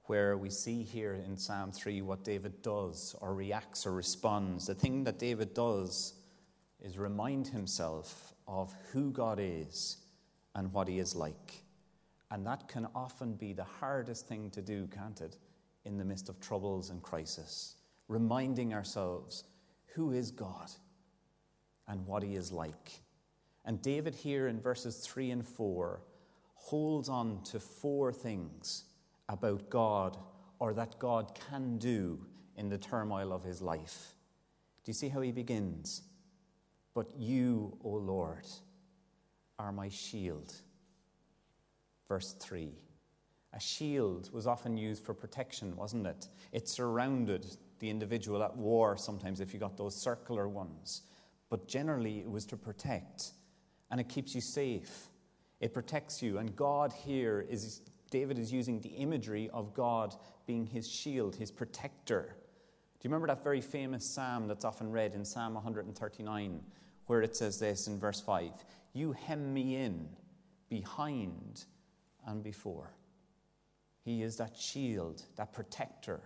where 0.07 0.37
we 0.37 0.49
see 0.49 0.83
here 0.83 1.13
in 1.13 1.37
Psalm 1.37 1.71
3 1.71 2.01
what 2.01 2.23
David 2.23 2.61
does 2.61 3.15
or 3.19 3.33
reacts 3.33 3.85
or 3.85 3.91
responds. 3.91 4.67
The 4.67 4.75
thing 4.75 5.03
that 5.03 5.19
David 5.19 5.53
does 5.53 6.13
is 6.81 6.97
remind 6.97 7.47
himself 7.47 8.33
of 8.47 8.73
who 8.91 9.11
God 9.11 9.37
is 9.41 9.97
and 10.55 10.71
what 10.71 10.87
he 10.87 10.99
is 10.99 11.13
like. 11.13 11.61
And 12.31 12.45
that 12.45 12.67
can 12.69 12.87
often 12.95 13.33
be 13.33 13.53
the 13.53 13.65
hardest 13.65 14.27
thing 14.27 14.49
to 14.51 14.61
do, 14.61 14.87
can't 14.87 15.19
it, 15.19 15.37
in 15.85 15.97
the 15.97 16.05
midst 16.05 16.29
of 16.29 16.39
troubles 16.39 16.89
and 16.89 17.01
crisis? 17.01 17.75
Reminding 18.07 18.73
ourselves 18.73 19.43
who 19.93 20.11
is 20.11 20.31
God 20.31 20.71
and 21.87 22.05
what 22.05 22.23
he 22.23 22.35
is 22.35 22.51
like. 22.51 23.01
And 23.65 23.81
David, 23.81 24.15
here 24.15 24.47
in 24.47 24.61
verses 24.61 24.97
3 24.97 25.31
and 25.31 25.45
4, 25.45 26.01
holds 26.55 27.09
on 27.09 27.41
to 27.43 27.59
four 27.59 28.13
things 28.13 28.85
about 29.29 29.69
God 29.69 30.17
or 30.59 30.73
that 30.73 30.97
God 30.99 31.37
can 31.49 31.77
do 31.77 32.19
in 32.55 32.69
the 32.69 32.77
turmoil 32.77 33.31
of 33.31 33.43
his 33.43 33.61
life. 33.61 34.15
Do 34.83 34.89
you 34.89 34.93
see 34.93 35.09
how 35.09 35.21
he 35.21 35.31
begins? 35.31 36.01
But 36.93 37.11
you, 37.17 37.77
O 37.83 37.89
Lord, 37.89 38.47
are 39.59 39.71
my 39.71 39.89
shield. 39.89 40.53
Verse 42.07 42.35
3. 42.39 42.71
A 43.53 43.59
shield 43.59 44.29
was 44.33 44.47
often 44.47 44.77
used 44.77 45.03
for 45.03 45.13
protection, 45.13 45.75
wasn't 45.75 46.07
it? 46.07 46.27
It 46.51 46.67
surrounded 46.67 47.45
the 47.79 47.89
individual 47.89 48.43
at 48.43 48.55
war 48.55 48.97
sometimes 48.97 49.39
if 49.39 49.53
you 49.53 49.59
got 49.59 49.77
those 49.77 49.95
circular 49.95 50.47
ones. 50.47 51.03
But 51.49 51.67
generally, 51.67 52.19
it 52.19 52.29
was 52.29 52.45
to 52.47 52.57
protect, 52.57 53.31
and 53.89 54.01
it 54.01 54.09
keeps 54.09 54.35
you 54.35 54.41
safe. 54.41 55.07
It 55.59 55.73
protects 55.73 56.21
you. 56.21 56.37
And 56.37 56.55
God 56.55 56.93
here 56.93 57.45
is, 57.49 57.81
David 58.09 58.39
is 58.39 58.51
using 58.51 58.79
the 58.79 58.89
imagery 58.89 59.49
of 59.53 59.73
God 59.73 60.15
being 60.45 60.65
his 60.65 60.87
shield, 60.87 61.35
his 61.35 61.51
protector. 61.51 62.35
Do 62.99 63.07
you 63.07 63.09
remember 63.09 63.27
that 63.27 63.43
very 63.43 63.61
famous 63.61 64.05
psalm 64.05 64.47
that's 64.47 64.65
often 64.65 64.91
read 64.91 65.13
in 65.13 65.25
Psalm 65.25 65.53
139, 65.53 66.61
where 67.05 67.21
it 67.21 67.35
says 67.35 67.59
this 67.59 67.87
in 67.87 67.99
verse 67.99 68.21
5 68.21 68.51
You 68.93 69.11
hem 69.11 69.53
me 69.53 69.75
in 69.75 70.07
behind 70.69 71.65
and 72.25 72.43
before. 72.43 72.93
He 74.03 74.23
is 74.23 74.37
that 74.37 74.57
shield, 74.57 75.23
that 75.35 75.53
protector. 75.53 76.21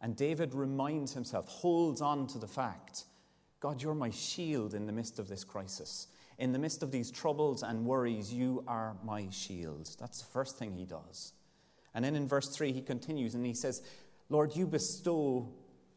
And 0.00 0.16
David 0.16 0.54
reminds 0.54 1.12
himself, 1.12 1.48
holds 1.48 2.00
on 2.00 2.26
to 2.28 2.38
the 2.38 2.48
fact 2.48 3.04
God, 3.60 3.80
you're 3.80 3.94
my 3.94 4.10
shield 4.10 4.74
in 4.74 4.86
the 4.86 4.92
midst 4.92 5.20
of 5.20 5.28
this 5.28 5.44
crisis. 5.44 6.08
In 6.42 6.50
the 6.50 6.58
midst 6.58 6.82
of 6.82 6.90
these 6.90 7.12
troubles 7.12 7.62
and 7.62 7.86
worries, 7.86 8.34
you 8.34 8.64
are 8.66 8.96
my 9.04 9.28
shield. 9.30 9.88
That's 10.00 10.18
the 10.18 10.26
first 10.32 10.58
thing 10.58 10.74
he 10.74 10.84
does. 10.84 11.34
And 11.94 12.04
then 12.04 12.16
in 12.16 12.26
verse 12.26 12.48
3, 12.48 12.72
he 12.72 12.82
continues 12.82 13.36
and 13.36 13.46
he 13.46 13.54
says, 13.54 13.80
Lord, 14.28 14.56
you 14.56 14.66
bestow 14.66 15.48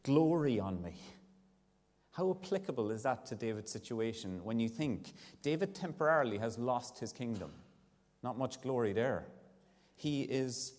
glory 0.04 0.60
on 0.60 0.84
me. 0.84 0.94
How 2.12 2.30
applicable 2.30 2.92
is 2.92 3.02
that 3.02 3.26
to 3.26 3.36
David's 3.36 3.72
situation 3.72 4.40
when 4.44 4.60
you 4.60 4.70
think 4.70 5.14
David 5.42 5.74
temporarily 5.74 6.38
has 6.38 6.60
lost 6.60 7.00
his 7.00 7.12
kingdom? 7.12 7.50
Not 8.22 8.38
much 8.38 8.62
glory 8.62 8.94
there. 8.94 9.26
He 9.96 10.22
is 10.22 10.76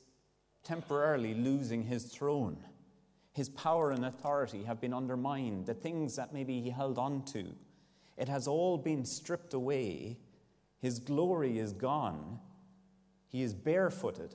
temporarily 0.62 1.34
losing 1.34 1.82
his 1.82 2.04
throne. 2.04 2.56
His 3.32 3.48
power 3.48 3.90
and 3.90 4.04
authority 4.04 4.62
have 4.62 4.80
been 4.80 4.94
undermined. 4.94 5.66
The 5.66 5.74
things 5.74 6.14
that 6.14 6.32
maybe 6.32 6.60
he 6.60 6.70
held 6.70 6.98
on 6.98 7.24
to, 7.32 7.52
it 8.16 8.28
has 8.28 8.48
all 8.48 8.78
been 8.78 9.04
stripped 9.04 9.54
away. 9.54 10.18
His 10.78 10.98
glory 10.98 11.58
is 11.58 11.72
gone. 11.72 12.38
He 13.28 13.42
is 13.42 13.52
barefooted, 13.52 14.34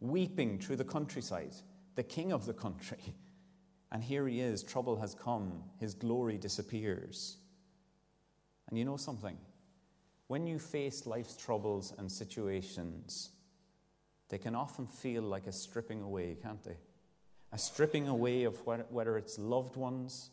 weeping 0.00 0.58
through 0.58 0.76
the 0.76 0.84
countryside, 0.84 1.54
the 1.94 2.02
king 2.02 2.32
of 2.32 2.46
the 2.46 2.54
country. 2.54 2.98
And 3.92 4.04
here 4.04 4.28
he 4.28 4.40
is, 4.40 4.62
trouble 4.62 4.94
has 5.00 5.16
come, 5.16 5.64
his 5.80 5.94
glory 5.94 6.38
disappears. 6.38 7.38
And 8.68 8.78
you 8.78 8.84
know 8.84 8.96
something? 8.96 9.36
When 10.28 10.46
you 10.46 10.60
face 10.60 11.06
life's 11.06 11.36
troubles 11.36 11.92
and 11.98 12.10
situations, 12.10 13.30
they 14.28 14.38
can 14.38 14.54
often 14.54 14.86
feel 14.86 15.24
like 15.24 15.48
a 15.48 15.52
stripping 15.52 16.02
away, 16.02 16.36
can't 16.40 16.62
they? 16.62 16.76
A 17.50 17.58
stripping 17.58 18.06
away 18.06 18.44
of 18.44 18.64
whether 18.64 19.18
it's 19.18 19.40
loved 19.40 19.74
ones, 19.74 20.30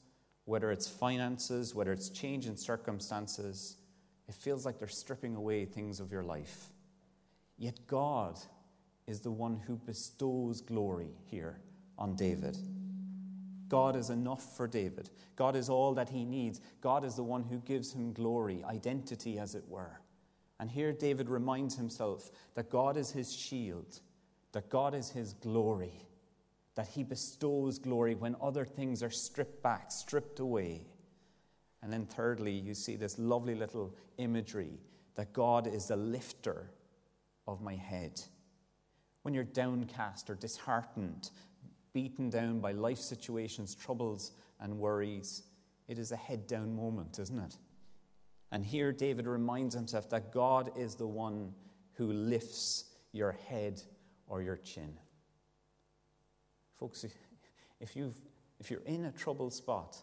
whether 0.47 0.71
it's 0.71 0.87
finances, 0.87 1.75
whether 1.75 1.91
it's 1.91 2.07
change 2.07 2.47
in 2.47 2.55
circumstances. 2.55 3.75
It 4.29 4.33
feels 4.33 4.65
like 4.65 4.79
they're 4.79 4.87
stripping 4.87 5.35
away 5.35 5.65
things 5.65 5.99
of 5.99 6.09
your 6.09 6.23
life. 6.23 6.67
Yet 7.57 7.77
God 7.85 8.39
is 9.07 9.19
the 9.19 9.31
one 9.31 9.59
who 9.67 9.75
bestows 9.75 10.61
glory 10.61 11.11
here 11.25 11.59
on 11.97 12.15
David. 12.15 12.57
God 13.67 13.97
is 13.97 14.09
enough 14.09 14.55
for 14.55 14.69
David. 14.69 15.09
God 15.35 15.57
is 15.57 15.67
all 15.67 15.93
that 15.95 16.07
he 16.07 16.23
needs. 16.23 16.61
God 16.79 17.03
is 17.03 17.15
the 17.15 17.23
one 17.23 17.43
who 17.43 17.57
gives 17.59 17.91
him 17.91 18.13
glory, 18.13 18.63
identity, 18.63 19.37
as 19.39 19.53
it 19.53 19.67
were. 19.67 19.99
And 20.61 20.71
here 20.71 20.93
David 20.93 21.27
reminds 21.27 21.75
himself 21.75 22.31
that 22.55 22.69
God 22.69 22.95
is 22.95 23.11
his 23.11 23.35
shield, 23.35 23.99
that 24.53 24.69
God 24.69 24.95
is 24.95 25.09
his 25.09 25.33
glory, 25.33 26.06
that 26.77 26.87
he 26.87 27.03
bestows 27.03 27.79
glory 27.79 28.13
when 28.13 28.35
other 28.39 28.63
things 28.63 29.01
are 29.01 29.09
stripped 29.09 29.63
back, 29.63 29.91
stripped 29.91 30.39
away. 30.39 30.85
And 31.81 31.91
then, 31.91 32.05
thirdly, 32.05 32.51
you 32.51 32.75
see 32.75 32.95
this 32.95 33.17
lovely 33.17 33.55
little 33.55 33.95
imagery 34.19 34.79
that 35.15 35.33
God 35.33 35.65
is 35.65 35.87
the 35.87 35.95
lifter 35.95 36.69
of 37.47 37.61
my 37.61 37.73
head. 37.73 38.21
When 39.23 39.33
you're 39.33 39.43
downcast 39.43 40.29
or 40.29 40.35
disheartened, 40.35 41.31
beaten 41.93 42.29
down 42.29 42.59
by 42.59 42.73
life 42.73 42.99
situations, 42.99 43.73
troubles, 43.73 44.33
and 44.59 44.77
worries, 44.77 45.45
it 45.87 45.97
is 45.97 46.11
a 46.11 46.15
head 46.15 46.45
down 46.45 46.75
moment, 46.75 47.17
isn't 47.17 47.39
it? 47.39 47.57
And 48.51 48.63
here 48.63 48.91
David 48.91 49.25
reminds 49.25 49.73
himself 49.73 50.11
that 50.11 50.31
God 50.31 50.69
is 50.77 50.93
the 50.93 51.07
one 51.07 51.55
who 51.93 52.13
lifts 52.13 52.85
your 53.13 53.31
head 53.31 53.81
or 54.27 54.43
your 54.43 54.57
chin. 54.57 54.93
Folks, 56.79 57.03
if, 57.79 57.95
you've, 57.95 58.19
if 58.59 58.69
you're 58.69 58.81
in 58.85 59.05
a 59.05 59.11
troubled 59.11 59.53
spot, 59.53 59.97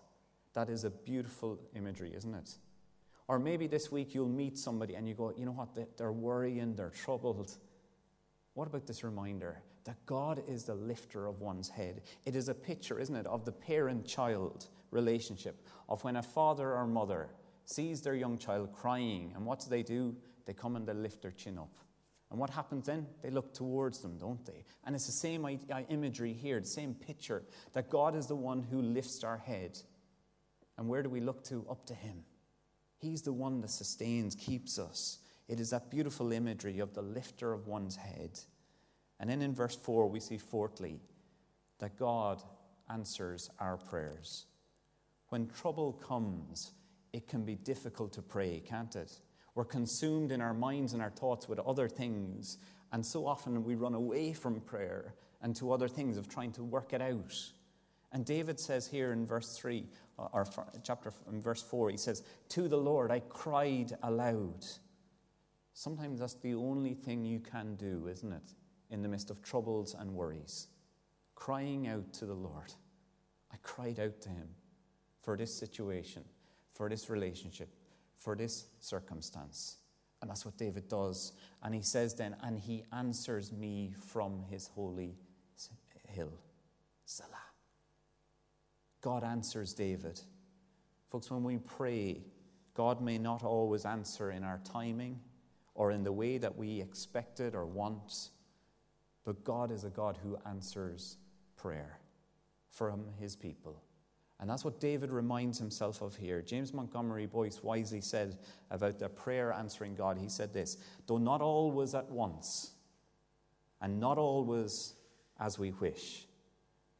that 0.54 0.68
is 0.68 0.84
a 0.84 0.90
beautiful 0.90 1.58
imagery, 1.74 2.12
isn't 2.14 2.34
it? 2.34 2.50
Or 3.26 3.38
maybe 3.38 3.66
this 3.66 3.90
week 3.90 4.14
you'll 4.14 4.28
meet 4.28 4.58
somebody 4.58 4.94
and 4.94 5.08
you 5.08 5.14
go, 5.14 5.32
you 5.36 5.46
know 5.46 5.52
what, 5.52 5.96
they're 5.96 6.12
worrying, 6.12 6.74
they're 6.74 6.90
troubled. 6.90 7.56
What 8.54 8.68
about 8.68 8.86
this 8.86 9.02
reminder 9.02 9.62
that 9.84 9.96
God 10.06 10.42
is 10.48 10.64
the 10.64 10.74
lifter 10.74 11.26
of 11.26 11.40
one's 11.40 11.68
head? 11.68 12.02
It 12.26 12.36
is 12.36 12.48
a 12.48 12.54
picture, 12.54 12.98
isn't 12.98 13.16
it, 13.16 13.26
of 13.26 13.44
the 13.44 13.52
parent 13.52 14.06
child 14.06 14.66
relationship, 14.90 15.66
of 15.88 16.02
when 16.04 16.16
a 16.16 16.22
father 16.22 16.72
or 16.74 16.86
mother 16.86 17.28
sees 17.64 18.02
their 18.02 18.14
young 18.14 18.36
child 18.36 18.72
crying, 18.72 19.32
and 19.34 19.44
what 19.44 19.60
do 19.60 19.70
they 19.70 19.82
do? 19.82 20.14
They 20.44 20.52
come 20.52 20.76
and 20.76 20.86
they 20.86 20.92
lift 20.92 21.22
their 21.22 21.30
chin 21.30 21.58
up. 21.58 21.74
And 22.34 22.40
what 22.40 22.50
happens 22.50 22.86
then? 22.86 23.06
They 23.22 23.30
look 23.30 23.54
towards 23.54 24.00
them, 24.00 24.18
don't 24.18 24.44
they? 24.44 24.64
And 24.84 24.96
it's 24.96 25.06
the 25.06 25.12
same 25.12 25.46
imagery 25.88 26.32
here, 26.32 26.58
the 26.58 26.66
same 26.66 26.92
picture 26.92 27.44
that 27.74 27.88
God 27.88 28.16
is 28.16 28.26
the 28.26 28.34
one 28.34 28.60
who 28.60 28.82
lifts 28.82 29.22
our 29.22 29.36
head. 29.36 29.78
And 30.76 30.88
where 30.88 31.04
do 31.04 31.08
we 31.08 31.20
look 31.20 31.44
to? 31.44 31.64
Up 31.70 31.86
to 31.86 31.94
Him. 31.94 32.24
He's 32.98 33.22
the 33.22 33.32
one 33.32 33.60
that 33.60 33.70
sustains, 33.70 34.34
keeps 34.34 34.80
us. 34.80 35.20
It 35.46 35.60
is 35.60 35.70
that 35.70 35.92
beautiful 35.92 36.32
imagery 36.32 36.80
of 36.80 36.92
the 36.92 37.02
lifter 37.02 37.52
of 37.52 37.68
one's 37.68 37.94
head. 37.94 38.40
And 39.20 39.30
then 39.30 39.40
in 39.40 39.54
verse 39.54 39.76
4, 39.76 40.08
we 40.08 40.18
see 40.18 40.38
fourthly 40.38 40.98
that 41.78 41.96
God 41.96 42.42
answers 42.90 43.48
our 43.60 43.76
prayers. 43.76 44.46
When 45.28 45.46
trouble 45.46 45.92
comes, 45.92 46.72
it 47.12 47.28
can 47.28 47.44
be 47.44 47.54
difficult 47.54 48.12
to 48.14 48.22
pray, 48.22 48.60
can't 48.66 48.96
it? 48.96 49.20
We're 49.54 49.64
consumed 49.64 50.32
in 50.32 50.40
our 50.40 50.54
minds 50.54 50.92
and 50.92 51.02
our 51.02 51.10
thoughts 51.10 51.48
with 51.48 51.60
other 51.60 51.88
things, 51.88 52.58
and 52.92 53.04
so 53.04 53.26
often 53.26 53.64
we 53.64 53.74
run 53.74 53.94
away 53.94 54.32
from 54.32 54.60
prayer 54.60 55.14
and 55.42 55.54
to 55.56 55.72
other 55.72 55.88
things 55.88 56.16
of 56.16 56.28
trying 56.28 56.52
to 56.52 56.64
work 56.64 56.92
it 56.92 57.00
out. 57.00 57.34
And 58.12 58.24
David 58.24 58.58
says 58.58 58.86
here 58.86 59.12
in 59.12 59.26
verse 59.26 59.56
3, 59.56 59.84
uh, 60.18 60.28
or 60.32 60.46
chapter 60.82 61.12
in 61.28 61.40
verse 61.40 61.62
4, 61.62 61.90
he 61.90 61.96
says, 61.96 62.22
To 62.50 62.68
the 62.68 62.76
Lord 62.76 63.10
I 63.10 63.20
cried 63.20 63.96
aloud. 64.02 64.64
Sometimes 65.72 66.20
that's 66.20 66.34
the 66.34 66.54
only 66.54 66.94
thing 66.94 67.24
you 67.24 67.40
can 67.40 67.74
do, 67.74 68.08
isn't 68.08 68.32
it? 68.32 68.54
In 68.90 69.02
the 69.02 69.08
midst 69.08 69.30
of 69.30 69.42
troubles 69.42 69.94
and 69.98 70.14
worries. 70.14 70.68
Crying 71.34 71.88
out 71.88 72.12
to 72.14 72.26
the 72.26 72.34
Lord. 72.34 72.72
I 73.52 73.56
cried 73.62 73.98
out 73.98 74.20
to 74.22 74.28
him 74.28 74.48
for 75.22 75.36
this 75.36 75.52
situation 75.52 76.24
for 76.74 76.88
this 76.88 77.08
relationship, 77.08 77.68
for 78.18 78.34
this 78.36 78.66
circumstance. 78.80 79.76
And 80.20 80.30
that's 80.30 80.44
what 80.44 80.56
David 80.56 80.88
does. 80.88 81.32
And 81.62 81.74
he 81.74 81.82
says 81.82 82.14
then, 82.14 82.36
and 82.42 82.58
he 82.58 82.84
answers 82.92 83.52
me 83.52 83.92
from 83.98 84.42
his 84.48 84.68
holy 84.68 85.16
hill. 86.08 86.32
Selah. 87.04 87.28
God 89.00 89.22
answers 89.22 89.74
David. 89.74 90.20
Folks, 91.10 91.30
when 91.30 91.44
we 91.44 91.58
pray, 91.58 92.22
God 92.74 93.00
may 93.00 93.18
not 93.18 93.44
always 93.44 93.84
answer 93.84 94.30
in 94.30 94.42
our 94.42 94.60
timing 94.64 95.20
or 95.74 95.90
in 95.90 96.02
the 96.02 96.12
way 96.12 96.38
that 96.38 96.56
we 96.56 96.80
expected 96.80 97.54
or 97.54 97.66
want, 97.66 98.30
but 99.24 99.44
God 99.44 99.70
is 99.70 99.84
a 99.84 99.90
God 99.90 100.18
who 100.22 100.38
answers 100.46 101.18
prayer 101.56 101.98
from 102.70 103.04
his 103.18 103.36
people. 103.36 103.82
And 104.40 104.50
that's 104.50 104.64
what 104.64 104.80
David 104.80 105.10
reminds 105.10 105.58
himself 105.58 106.02
of 106.02 106.16
here. 106.16 106.42
James 106.42 106.74
Montgomery 106.74 107.26
Boice 107.26 107.62
wisely 107.62 108.00
said 108.00 108.36
about 108.70 108.98
the 108.98 109.08
prayer 109.08 109.52
answering 109.52 109.94
God, 109.94 110.18
he 110.18 110.28
said 110.28 110.52
this 110.52 110.76
Though 111.06 111.18
not 111.18 111.40
always 111.40 111.94
at 111.94 112.10
once, 112.10 112.72
and 113.80 114.00
not 114.00 114.18
always 114.18 114.94
as 115.38 115.58
we 115.58 115.70
wish, 115.72 116.26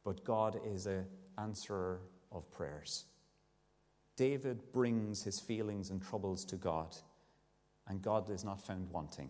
but 0.03 0.23
God 0.23 0.59
is 0.65 0.87
an 0.87 1.05
answerer 1.37 1.99
of 2.31 2.49
prayers. 2.51 3.05
David 4.15 4.71
brings 4.71 5.23
his 5.23 5.39
feelings 5.39 5.89
and 5.89 6.01
troubles 6.01 6.45
to 6.45 6.55
God, 6.55 6.95
and 7.87 8.01
God 8.01 8.29
is 8.29 8.45
not 8.45 8.61
found 8.61 8.89
wanting. 8.91 9.29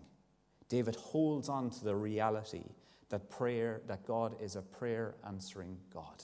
David 0.69 0.95
holds 0.95 1.49
on 1.49 1.69
to 1.71 1.83
the 1.83 1.95
reality 1.95 2.63
that 3.09 3.29
prayer, 3.29 3.81
that 3.87 4.05
God 4.05 4.35
is 4.41 4.55
a 4.55 4.61
prayer 4.61 5.15
answering 5.25 5.77
God. 5.93 6.23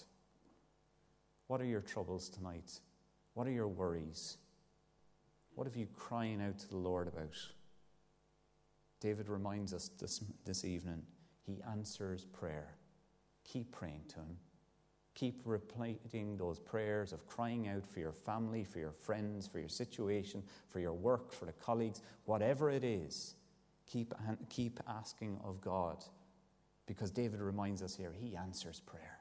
What 1.52 1.60
are 1.60 1.66
your 1.66 1.82
troubles 1.82 2.30
tonight? 2.30 2.80
What 3.34 3.46
are 3.46 3.52
your 3.52 3.68
worries? 3.68 4.38
What 5.56 5.68
have 5.68 5.76
you 5.76 5.86
crying 5.98 6.42
out 6.42 6.58
to 6.60 6.70
the 6.70 6.78
Lord 6.78 7.10
about? 7.10 7.36
David 9.02 9.28
reminds 9.28 9.74
us 9.74 9.90
this, 10.00 10.24
this 10.46 10.64
evening 10.64 11.04
he 11.46 11.58
answers 11.70 12.24
prayer. 12.24 12.78
Keep 13.44 13.74
praying 13.74 14.04
to 14.08 14.16
him. 14.16 14.38
Keep 15.14 15.42
repeating 15.44 16.38
those 16.38 16.58
prayers 16.58 17.12
of 17.12 17.28
crying 17.28 17.68
out 17.68 17.86
for 17.86 18.00
your 18.00 18.14
family, 18.14 18.64
for 18.64 18.80
your 18.80 18.94
friends, 18.94 19.46
for 19.46 19.60
your 19.60 19.68
situation, 19.68 20.42
for 20.70 20.80
your 20.80 20.94
work, 20.94 21.34
for 21.34 21.44
the 21.44 21.52
colleagues, 21.52 22.02
whatever 22.24 22.70
it 22.72 22.86
is. 22.86 23.36
Keep, 23.88 24.14
keep 24.48 24.80
asking 24.88 25.38
of 25.44 25.60
God 25.60 26.02
because 26.86 27.12
David 27.12 27.42
reminds 27.42 27.82
us 27.82 27.94
here 27.94 28.14
he 28.18 28.38
answers 28.38 28.80
prayer. 28.80 29.21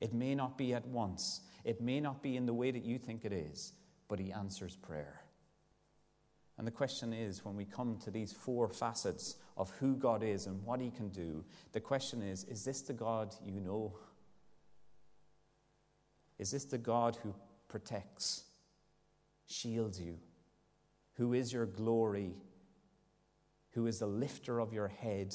It 0.00 0.12
may 0.12 0.34
not 0.34 0.58
be 0.58 0.74
at 0.74 0.86
once, 0.86 1.40
it 1.64 1.80
may 1.80 2.00
not 2.00 2.22
be 2.22 2.36
in 2.36 2.46
the 2.46 2.54
way 2.54 2.70
that 2.70 2.84
you 2.84 2.98
think 2.98 3.24
it 3.24 3.32
is, 3.32 3.72
but 4.08 4.18
He 4.18 4.32
answers 4.32 4.76
prayer. 4.76 5.22
And 6.58 6.66
the 6.66 6.72
question 6.72 7.12
is 7.12 7.44
when 7.44 7.56
we 7.56 7.64
come 7.66 7.98
to 8.04 8.10
these 8.10 8.32
four 8.32 8.68
facets 8.68 9.36
of 9.56 9.70
who 9.78 9.94
God 9.94 10.22
is 10.22 10.46
and 10.46 10.62
what 10.64 10.80
He 10.80 10.90
can 10.90 11.08
do, 11.08 11.44
the 11.72 11.80
question 11.80 12.22
is 12.22 12.44
is 12.44 12.64
this 12.64 12.82
the 12.82 12.92
God 12.92 13.34
you 13.44 13.60
know? 13.60 13.98
Is 16.38 16.50
this 16.50 16.64
the 16.64 16.78
God 16.78 17.16
who 17.22 17.34
protects, 17.68 18.44
shields 19.46 20.00
you, 20.00 20.18
who 21.14 21.32
is 21.32 21.52
your 21.52 21.66
glory, 21.66 22.34
who 23.70 23.86
is 23.86 23.98
the 23.98 24.06
lifter 24.06 24.60
of 24.60 24.72
your 24.72 24.88
head, 24.88 25.34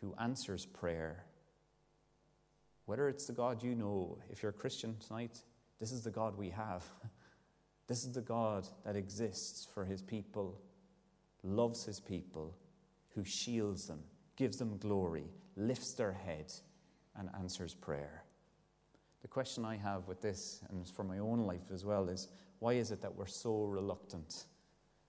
who 0.00 0.14
answers 0.18 0.66
prayer. 0.66 1.24
Whether 2.86 3.08
it's 3.08 3.26
the 3.26 3.32
God 3.32 3.62
you 3.62 3.74
know, 3.74 4.18
if 4.30 4.42
you're 4.42 4.50
a 4.50 4.54
Christian 4.54 4.96
tonight, 5.06 5.38
this 5.78 5.92
is 5.92 6.02
the 6.02 6.10
God 6.10 6.36
we 6.36 6.50
have. 6.50 6.84
This 7.86 8.04
is 8.04 8.12
the 8.12 8.20
God 8.20 8.68
that 8.84 8.94
exists 8.94 9.66
for 9.74 9.84
his 9.84 10.00
people, 10.00 10.60
loves 11.42 11.84
his 11.84 11.98
people, 11.98 12.54
who 13.08 13.24
shields 13.24 13.88
them, 13.88 13.98
gives 14.36 14.58
them 14.58 14.78
glory, 14.78 15.24
lifts 15.56 15.94
their 15.94 16.12
head, 16.12 16.52
and 17.16 17.28
answers 17.36 17.74
prayer. 17.74 18.22
The 19.22 19.28
question 19.28 19.64
I 19.64 19.76
have 19.76 20.06
with 20.06 20.22
this, 20.22 20.60
and 20.70 20.86
for 20.86 21.02
my 21.02 21.18
own 21.18 21.40
life 21.40 21.72
as 21.72 21.84
well, 21.84 22.08
is 22.08 22.28
why 22.60 22.74
is 22.74 22.92
it 22.92 23.02
that 23.02 23.14
we're 23.14 23.26
so 23.26 23.64
reluctant 23.64 24.44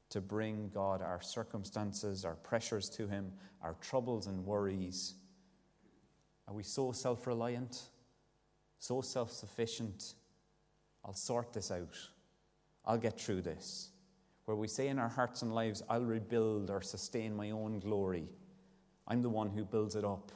to 0.10 0.20
bring 0.20 0.70
God 0.74 1.02
our 1.02 1.22
circumstances, 1.22 2.26
our 2.26 2.36
pressures 2.36 2.90
to 2.90 3.08
Him, 3.08 3.32
our 3.62 3.76
troubles 3.76 4.28
and 4.28 4.44
worries? 4.44 5.14
Are 6.52 6.54
we 6.54 6.64
so 6.64 6.92
self 6.92 7.28
reliant, 7.28 7.82
so 8.78 9.00
self 9.00 9.32
sufficient? 9.32 10.16
I'll 11.06 11.14
sort 11.14 11.54
this 11.54 11.72
out. 11.72 11.98
I'll 12.84 12.98
get 12.98 13.18
through 13.18 13.44
this. 13.44 13.92
Where 14.44 14.58
we 14.58 14.68
say 14.68 14.90
in 14.90 15.00
our 15.00 15.08
hearts 15.08 15.44
and 15.44 15.56
lives, 15.56 15.82
I'll 15.90 16.04
rebuild 16.04 16.70
or 16.70 16.82
sustain 16.82 17.34
my 17.34 17.52
own 17.52 17.80
glory. 17.80 18.28
I'm 19.08 19.22
the 19.22 19.30
one 19.30 19.50
who 19.50 19.64
builds 19.64 19.96
it 19.96 20.04
up. 20.04 20.34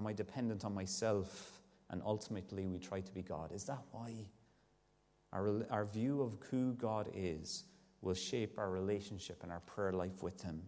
Am 0.00 0.06
I 0.08 0.12
dependent 0.12 0.64
on 0.64 0.74
myself? 0.74 1.60
And 1.90 2.02
ultimately, 2.04 2.66
we 2.66 2.80
try 2.80 3.00
to 3.00 3.12
be 3.12 3.22
God. 3.22 3.52
Is 3.52 3.62
that 3.66 3.82
why? 3.92 4.14
Our, 5.32 5.64
our 5.70 5.84
view 5.84 6.22
of 6.22 6.36
who 6.50 6.72
God 6.72 7.08
is 7.14 7.62
will 8.02 8.14
shape 8.14 8.58
our 8.58 8.70
relationship 8.70 9.44
and 9.44 9.52
our 9.52 9.60
prayer 9.60 9.92
life 9.92 10.24
with 10.24 10.42
Him. 10.42 10.60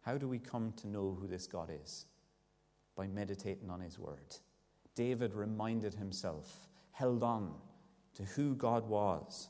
How 0.00 0.16
do 0.16 0.26
we 0.26 0.38
come 0.38 0.72
to 0.78 0.88
know 0.88 1.18
who 1.20 1.26
this 1.26 1.46
God 1.46 1.70
is? 1.84 2.06
By 2.96 3.06
meditating 3.06 3.70
on 3.70 3.80
His 3.80 3.98
Word. 3.98 4.36
David 4.96 5.34
reminded 5.34 5.94
himself, 5.94 6.68
held 6.90 7.22
on 7.22 7.54
to 8.14 8.24
who 8.24 8.54
God 8.54 8.88
was 8.88 9.48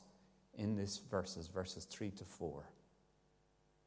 in 0.55 0.75
these 0.75 1.01
verses, 1.09 1.47
verses 1.47 1.85
3 1.85 2.11
to 2.11 2.25
4. 2.25 2.69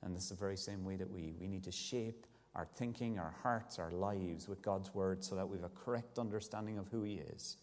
And 0.02 0.16
this 0.16 0.24
is 0.24 0.30
the 0.30 0.36
very 0.36 0.56
same 0.56 0.84
way 0.84 0.96
that 0.96 1.10
we, 1.10 1.34
we 1.38 1.46
need 1.46 1.62
to 1.64 1.70
shape 1.70 2.26
our 2.54 2.66
thinking, 2.76 3.18
our 3.18 3.34
hearts, 3.42 3.78
our 3.78 3.90
lives 3.90 4.48
with 4.48 4.62
God's 4.62 4.92
word 4.94 5.22
so 5.22 5.36
that 5.36 5.48
we 5.48 5.58
have 5.58 5.64
a 5.64 5.84
correct 5.84 6.18
understanding 6.18 6.78
of 6.78 6.88
who 6.88 7.02
He 7.02 7.20
is, 7.34 7.58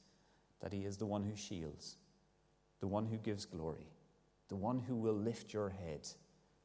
that 0.61 0.71
He 0.71 0.85
is 0.85 0.97
the 0.97 1.05
one 1.05 1.23
who 1.23 1.35
shields, 1.35 1.97
the 2.79 2.87
one 2.87 3.07
who 3.07 3.17
gives 3.17 3.45
glory, 3.45 3.87
the 4.47 4.55
one 4.55 4.79
who 4.79 4.95
will 4.95 5.15
lift 5.15 5.53
your 5.53 5.69
head, 5.69 6.07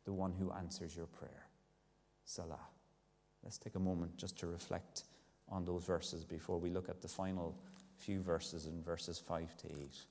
the 0.04 0.12
one 0.12 0.34
who 0.38 0.52
answers 0.52 0.94
your 0.94 1.06
prayer. 1.06 1.46
Selah. 2.24 2.60
Let's 3.42 3.58
take 3.58 3.74
a 3.74 3.80
moment 3.80 4.16
just 4.16 4.38
to 4.40 4.46
reflect 4.46 5.04
on 5.52 5.64
those 5.64 5.84
verses 5.84 6.24
before 6.24 6.58
we 6.58 6.70
look 6.70 6.88
at 6.88 7.02
the 7.02 7.08
final 7.08 7.54
few 7.98 8.20
verses 8.20 8.66
in 8.66 8.82
verses 8.82 9.18
5 9.18 9.56
to 9.58 9.66
8. 9.68 10.06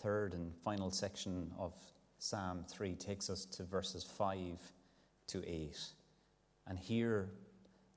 third 0.00 0.32
and 0.32 0.56
final 0.64 0.90
section 0.90 1.52
of 1.58 1.74
Psalm 2.22 2.66
3 2.68 2.94
takes 2.96 3.30
us 3.30 3.46
to 3.46 3.64
verses 3.64 4.04
5 4.04 4.58
to 5.28 5.42
8. 5.50 5.78
And 6.66 6.78
here, 6.78 7.30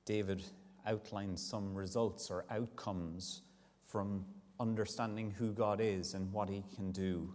David 0.06 0.42
outlines 0.86 1.42
some 1.42 1.74
results 1.74 2.30
or 2.30 2.46
outcomes 2.50 3.42
from 3.86 4.24
understanding 4.58 5.30
who 5.30 5.52
God 5.52 5.78
is 5.78 6.14
and 6.14 6.32
what 6.32 6.48
he 6.48 6.64
can 6.74 6.90
do. 6.90 7.30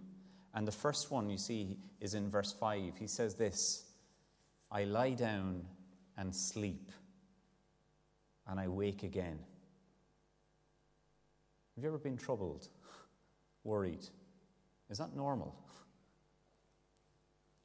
And 0.55 0.67
the 0.67 0.71
first 0.71 1.11
one 1.11 1.29
you 1.29 1.37
see 1.37 1.77
is 2.01 2.15
in 2.15 2.31
verse 2.31 2.51
5. 2.59 2.97
He 2.97 3.05
says 3.05 3.35
this 3.35 3.85
I 4.71 4.85
lie 4.85 5.11
down 5.11 5.61
and 6.17 6.35
sleep, 6.35 6.91
and 8.47 8.59
I 8.59 8.67
wake 8.67 9.03
again. 9.03 9.37
Have 11.75 11.83
you 11.83 11.89
ever 11.89 11.99
been 11.99 12.17
troubled, 12.17 12.67
worried, 13.63 14.07
is 14.89 14.97
that 14.97 15.15
normal? 15.15 15.55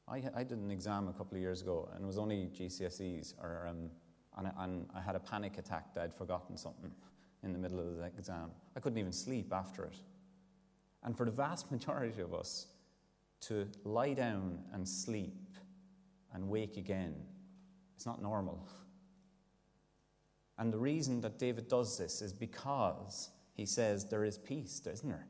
I, 0.09 0.23
I 0.35 0.45
did 0.45 0.59
an 0.59 0.71
exam 0.71 1.09
a 1.09 1.13
couple 1.13 1.37
of 1.37 1.43
years 1.43 1.63
ago, 1.63 1.89
and 1.95 2.05
it 2.05 2.07
was 2.07 2.19
only 2.19 2.51
GCSEs, 2.55 3.35
or, 3.43 3.67
um, 3.69 3.91
and, 4.37 4.49
I, 4.49 4.65
and 4.65 4.87
I 4.95 5.01
had 5.01 5.17
a 5.17 5.21
panic 5.21 5.59
attack 5.59 5.95
that 5.95 6.03
I'd 6.05 6.15
forgotten 6.15 6.57
something 6.57 6.91
in 7.43 7.53
the 7.53 7.59
middle 7.59 7.81
of 7.81 7.97
the 7.97 8.05
exam. 8.05 8.51
I 8.77 8.81
couldn't 8.81 8.99
even 8.99 9.13
sleep 9.13 9.53
after 9.53 9.85
it. 9.85 9.97
And 11.03 11.17
for 11.17 11.25
the 11.25 11.31
vast 11.31 11.71
majority 11.71 12.21
of 12.21 12.35
us, 12.35 12.67
to 13.43 13.67
lie 13.85 14.15
down 14.15 14.59
and 14.73 14.89
sleep 14.89 15.57
and 16.33 16.49
wake 16.49 16.77
again, 16.77 17.15
it's 17.95 18.07
not 18.07 18.23
normal. 18.23 18.67
And 20.59 20.73
the 20.73 20.79
reason 20.79 21.21
that 21.23 21.39
David 21.39 21.69
does 21.69 21.99
this 21.99 22.23
is 22.23 22.33
because 22.33 23.31
he 23.55 23.67
says 23.67 24.09
there 24.09 24.25
is 24.25 24.39
peace, 24.39 24.81
isn't 24.87 25.09
there? 25.09 25.27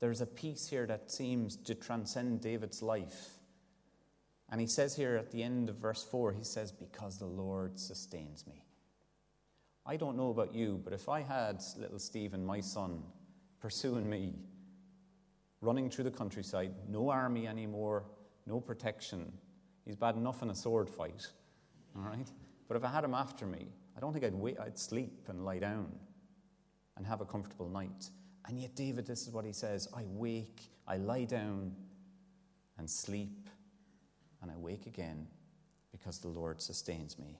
There's 0.00 0.20
a 0.20 0.26
peace 0.26 0.66
here 0.66 0.86
that 0.86 1.10
seems 1.10 1.56
to 1.56 1.74
transcend 1.74 2.40
David's 2.40 2.82
life. 2.82 3.39
And 4.50 4.60
he 4.60 4.66
says 4.66 4.96
here 4.96 5.16
at 5.16 5.30
the 5.30 5.42
end 5.42 5.68
of 5.68 5.76
verse 5.76 6.02
4, 6.02 6.32
he 6.32 6.42
says, 6.42 6.72
Because 6.72 7.18
the 7.18 7.26
Lord 7.26 7.78
sustains 7.78 8.46
me. 8.46 8.64
I 9.86 9.96
don't 9.96 10.16
know 10.16 10.30
about 10.30 10.54
you, 10.54 10.80
but 10.84 10.92
if 10.92 11.08
I 11.08 11.20
had 11.20 11.62
little 11.78 11.98
Stephen, 11.98 12.44
my 12.44 12.60
son, 12.60 13.02
pursuing 13.60 14.08
me, 14.08 14.34
running 15.60 15.88
through 15.88 16.04
the 16.04 16.10
countryside, 16.10 16.72
no 16.88 17.10
army 17.10 17.46
anymore, 17.46 18.04
no 18.46 18.60
protection, 18.60 19.32
he's 19.84 19.96
bad 19.96 20.16
enough 20.16 20.42
in 20.42 20.50
a 20.50 20.54
sword 20.54 20.88
fight, 20.88 21.26
all 21.96 22.02
right? 22.02 22.30
But 22.68 22.76
if 22.76 22.84
I 22.84 22.88
had 22.88 23.04
him 23.04 23.14
after 23.14 23.46
me, 23.46 23.68
I 23.96 24.00
don't 24.00 24.12
think 24.12 24.24
I'd, 24.24 24.34
wait, 24.34 24.58
I'd 24.60 24.78
sleep 24.78 25.28
and 25.28 25.44
lie 25.44 25.58
down 25.58 25.90
and 26.96 27.06
have 27.06 27.20
a 27.20 27.24
comfortable 27.24 27.68
night. 27.68 28.10
And 28.46 28.60
yet, 28.60 28.74
David, 28.74 29.06
this 29.06 29.26
is 29.26 29.30
what 29.30 29.44
he 29.44 29.52
says 29.52 29.88
I 29.94 30.04
wake, 30.06 30.62
I 30.86 30.96
lie 30.96 31.24
down 31.24 31.72
and 32.78 32.88
sleep, 32.88 33.48
and 34.42 34.50
I 34.50 34.56
wake 34.56 34.86
again 34.86 35.26
because 35.92 36.18
the 36.18 36.28
Lord 36.28 36.60
sustains 36.60 37.18
me. 37.18 37.38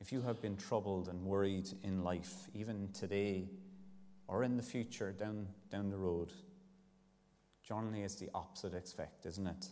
If 0.00 0.12
you 0.12 0.22
have 0.22 0.40
been 0.40 0.56
troubled 0.56 1.08
and 1.08 1.24
worried 1.24 1.68
in 1.82 2.02
life, 2.02 2.48
even 2.54 2.88
today 2.92 3.48
or 4.28 4.44
in 4.44 4.56
the 4.56 4.62
future 4.62 5.12
down, 5.12 5.46
down 5.70 5.90
the 5.90 5.98
road, 5.98 6.32
generally 7.62 8.02
it's 8.02 8.14
the 8.14 8.30
opposite 8.34 8.74
effect, 8.74 9.26
isn't 9.26 9.46
it? 9.46 9.68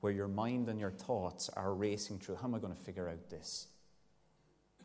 Where 0.00 0.12
your 0.12 0.28
mind 0.28 0.68
and 0.68 0.78
your 0.78 0.90
thoughts 0.90 1.48
are 1.50 1.74
racing 1.74 2.18
through 2.18 2.36
how 2.36 2.48
am 2.48 2.54
I 2.54 2.58
going 2.58 2.74
to 2.74 2.84
figure 2.84 3.08
out 3.08 3.30
this? 3.30 3.68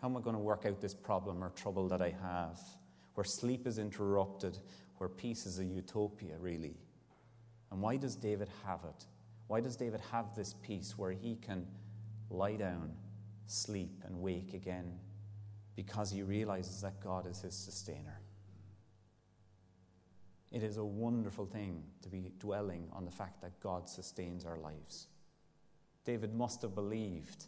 How 0.02 0.08
am 0.08 0.18
I 0.18 0.22
going 0.22 0.36
to 0.36 0.42
work 0.42 0.66
out 0.66 0.80
this 0.82 0.94
problem 0.94 1.44
or 1.44 1.50
trouble 1.50 1.88
that 1.90 2.02
I 2.02 2.16
have? 2.22 2.60
where 3.18 3.26
sleep 3.26 3.66
is 3.66 3.80
interrupted, 3.80 4.56
where 5.00 5.10
peace 5.10 5.48
is 5.48 5.58
a 5.58 5.66
utopia, 5.66 6.38
really. 6.40 6.78
And 7.72 7.82
why 7.82 7.98
does 7.98 8.16
David 8.16 8.48
have 8.64 8.82
it? 8.84 9.06
Why 9.48 9.62
does 9.62 9.76
David 9.76 10.02
have 10.12 10.36
this 10.36 10.54
peace 10.62 10.98
where 10.98 11.12
he 11.12 11.36
can 11.36 11.66
lie 12.30 12.56
down, 12.56 12.92
sleep, 13.46 14.04
and 14.06 14.22
wake 14.22 14.54
again? 14.54 15.00
Because 15.76 16.12
he 16.12 16.24
realizes 16.24 16.82
that 16.82 17.00
God 17.02 17.28
is 17.28 17.42
his 17.42 17.56
sustainer. 17.56 18.20
It 20.52 20.64
is 20.64 20.78
a 20.78 20.84
wonderful 20.84 21.46
thing 21.46 21.84
to 22.02 22.10
be 22.10 22.32
dwelling 22.40 22.88
on 22.94 23.06
the 23.06 23.12
fact 23.12 23.42
that 23.42 23.60
God 23.60 23.90
sustains 23.90 24.46
our 24.46 24.58
lives. 24.58 25.08
David 26.06 26.34
must 26.34 26.62
have 26.62 26.74
believed 26.74 27.46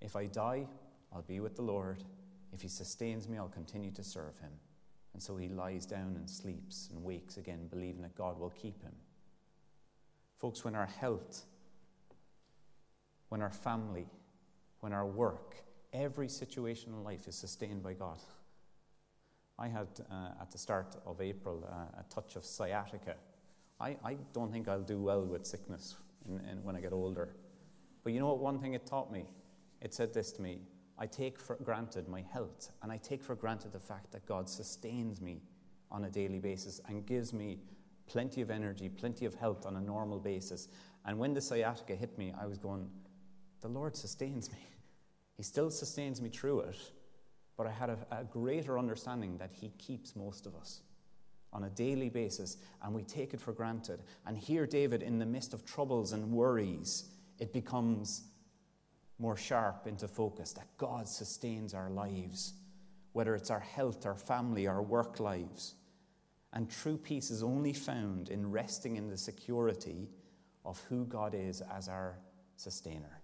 if 0.00 0.14
I 0.14 0.26
die, 0.26 0.66
I'll 1.12 1.22
be 1.22 1.40
with 1.40 1.56
the 1.56 1.62
Lord. 1.62 2.04
If 2.52 2.60
he 2.60 2.68
sustains 2.68 3.28
me, 3.28 3.38
I'll 3.38 3.48
continue 3.48 3.90
to 3.92 4.04
serve 4.04 4.38
him. 4.38 4.52
And 5.12 5.22
so 5.22 5.36
he 5.36 5.48
lies 5.48 5.86
down 5.86 6.14
and 6.16 6.28
sleeps 6.28 6.88
and 6.92 7.02
wakes 7.02 7.36
again, 7.36 7.66
believing 7.68 8.02
that 8.02 8.14
God 8.14 8.38
will 8.38 8.50
keep 8.50 8.80
him. 8.82 8.92
Folks, 10.38 10.64
when 10.64 10.74
our 10.74 10.86
health, 10.86 11.44
when 13.28 13.42
our 13.42 13.50
family, 13.50 14.06
when 14.80 14.92
our 14.92 15.06
work, 15.06 15.56
every 15.92 16.28
situation 16.28 16.92
in 16.92 17.02
life 17.02 17.26
is 17.26 17.34
sustained 17.34 17.82
by 17.82 17.92
God. 17.92 18.18
I 19.58 19.66
had 19.66 19.88
uh, 20.10 20.40
at 20.40 20.50
the 20.52 20.58
start 20.58 20.96
of 21.04 21.20
April 21.20 21.68
uh, 21.68 22.00
a 22.00 22.04
touch 22.14 22.36
of 22.36 22.44
sciatica. 22.44 23.16
I, 23.80 23.96
I 24.04 24.16
don't 24.32 24.52
think 24.52 24.68
I'll 24.68 24.80
do 24.80 25.00
well 25.00 25.24
with 25.24 25.44
sickness 25.46 25.96
in, 26.28 26.38
in, 26.48 26.62
when 26.62 26.76
I 26.76 26.80
get 26.80 26.92
older. 26.92 27.34
But 28.04 28.12
you 28.12 28.20
know 28.20 28.28
what? 28.28 28.38
One 28.38 28.60
thing 28.60 28.74
it 28.74 28.86
taught 28.86 29.12
me? 29.12 29.26
It 29.80 29.92
said 29.92 30.14
this 30.14 30.30
to 30.32 30.42
me 30.42 30.60
I 30.98 31.06
take 31.06 31.38
for 31.38 31.56
granted 31.62 32.08
my 32.08 32.24
health, 32.32 32.70
and 32.82 32.90
I 32.90 32.96
take 32.98 33.22
for 33.22 33.34
granted 33.34 33.72
the 33.72 33.80
fact 33.80 34.12
that 34.12 34.26
God 34.26 34.48
sustains 34.48 35.20
me 35.20 35.42
on 35.90 36.04
a 36.04 36.10
daily 36.10 36.38
basis 36.38 36.80
and 36.88 37.06
gives 37.06 37.32
me 37.32 37.58
plenty 38.08 38.40
of 38.40 38.50
energy, 38.50 38.88
plenty 38.88 39.24
of 39.24 39.34
health 39.34 39.66
on 39.66 39.76
a 39.76 39.80
normal 39.80 40.18
basis. 40.18 40.68
And 41.04 41.18
when 41.18 41.34
the 41.34 41.40
sciatica 41.40 41.94
hit 41.94 42.16
me, 42.18 42.32
I 42.40 42.46
was 42.46 42.58
going, 42.58 42.88
the 43.60 43.68
Lord 43.68 43.96
sustains 43.96 44.50
me. 44.50 44.58
He 45.36 45.44
still 45.44 45.70
sustains 45.70 46.20
me 46.20 46.30
through 46.30 46.60
it, 46.62 46.76
but 47.56 47.68
I 47.68 47.70
had 47.70 47.90
a, 47.90 47.98
a 48.10 48.24
greater 48.24 48.76
understanding 48.76 49.38
that 49.38 49.52
He 49.52 49.70
keeps 49.78 50.16
most 50.16 50.46
of 50.46 50.56
us 50.56 50.80
on 51.52 51.64
a 51.64 51.70
daily 51.70 52.08
basis, 52.08 52.56
and 52.82 52.92
we 52.92 53.04
take 53.04 53.34
it 53.34 53.40
for 53.40 53.52
granted. 53.52 54.02
And 54.26 54.36
here, 54.36 54.66
David, 54.66 55.02
in 55.02 55.18
the 55.18 55.26
midst 55.26 55.54
of 55.54 55.64
troubles 55.64 56.12
and 56.12 56.32
worries, 56.32 57.04
it 57.38 57.52
becomes 57.52 58.24
more 59.18 59.36
sharp 59.36 59.86
into 59.86 60.06
focus 60.06 60.52
that 60.52 60.66
God 60.76 61.08
sustains 61.08 61.74
our 61.74 61.90
lives, 61.90 62.54
whether 63.12 63.34
it's 63.34 63.50
our 63.50 63.60
health, 63.60 64.06
our 64.06 64.16
family, 64.16 64.66
our 64.66 64.82
work 64.82 65.20
lives. 65.20 65.74
And 66.52 66.70
true 66.70 66.96
peace 66.96 67.30
is 67.30 67.42
only 67.42 67.72
found 67.72 68.30
in 68.30 68.50
resting 68.50 68.96
in 68.96 69.08
the 69.08 69.16
security 69.16 70.08
of 70.64 70.80
who 70.88 71.04
God 71.04 71.34
is 71.34 71.60
as 71.60 71.88
our 71.88 72.18
sustainer. 72.56 73.20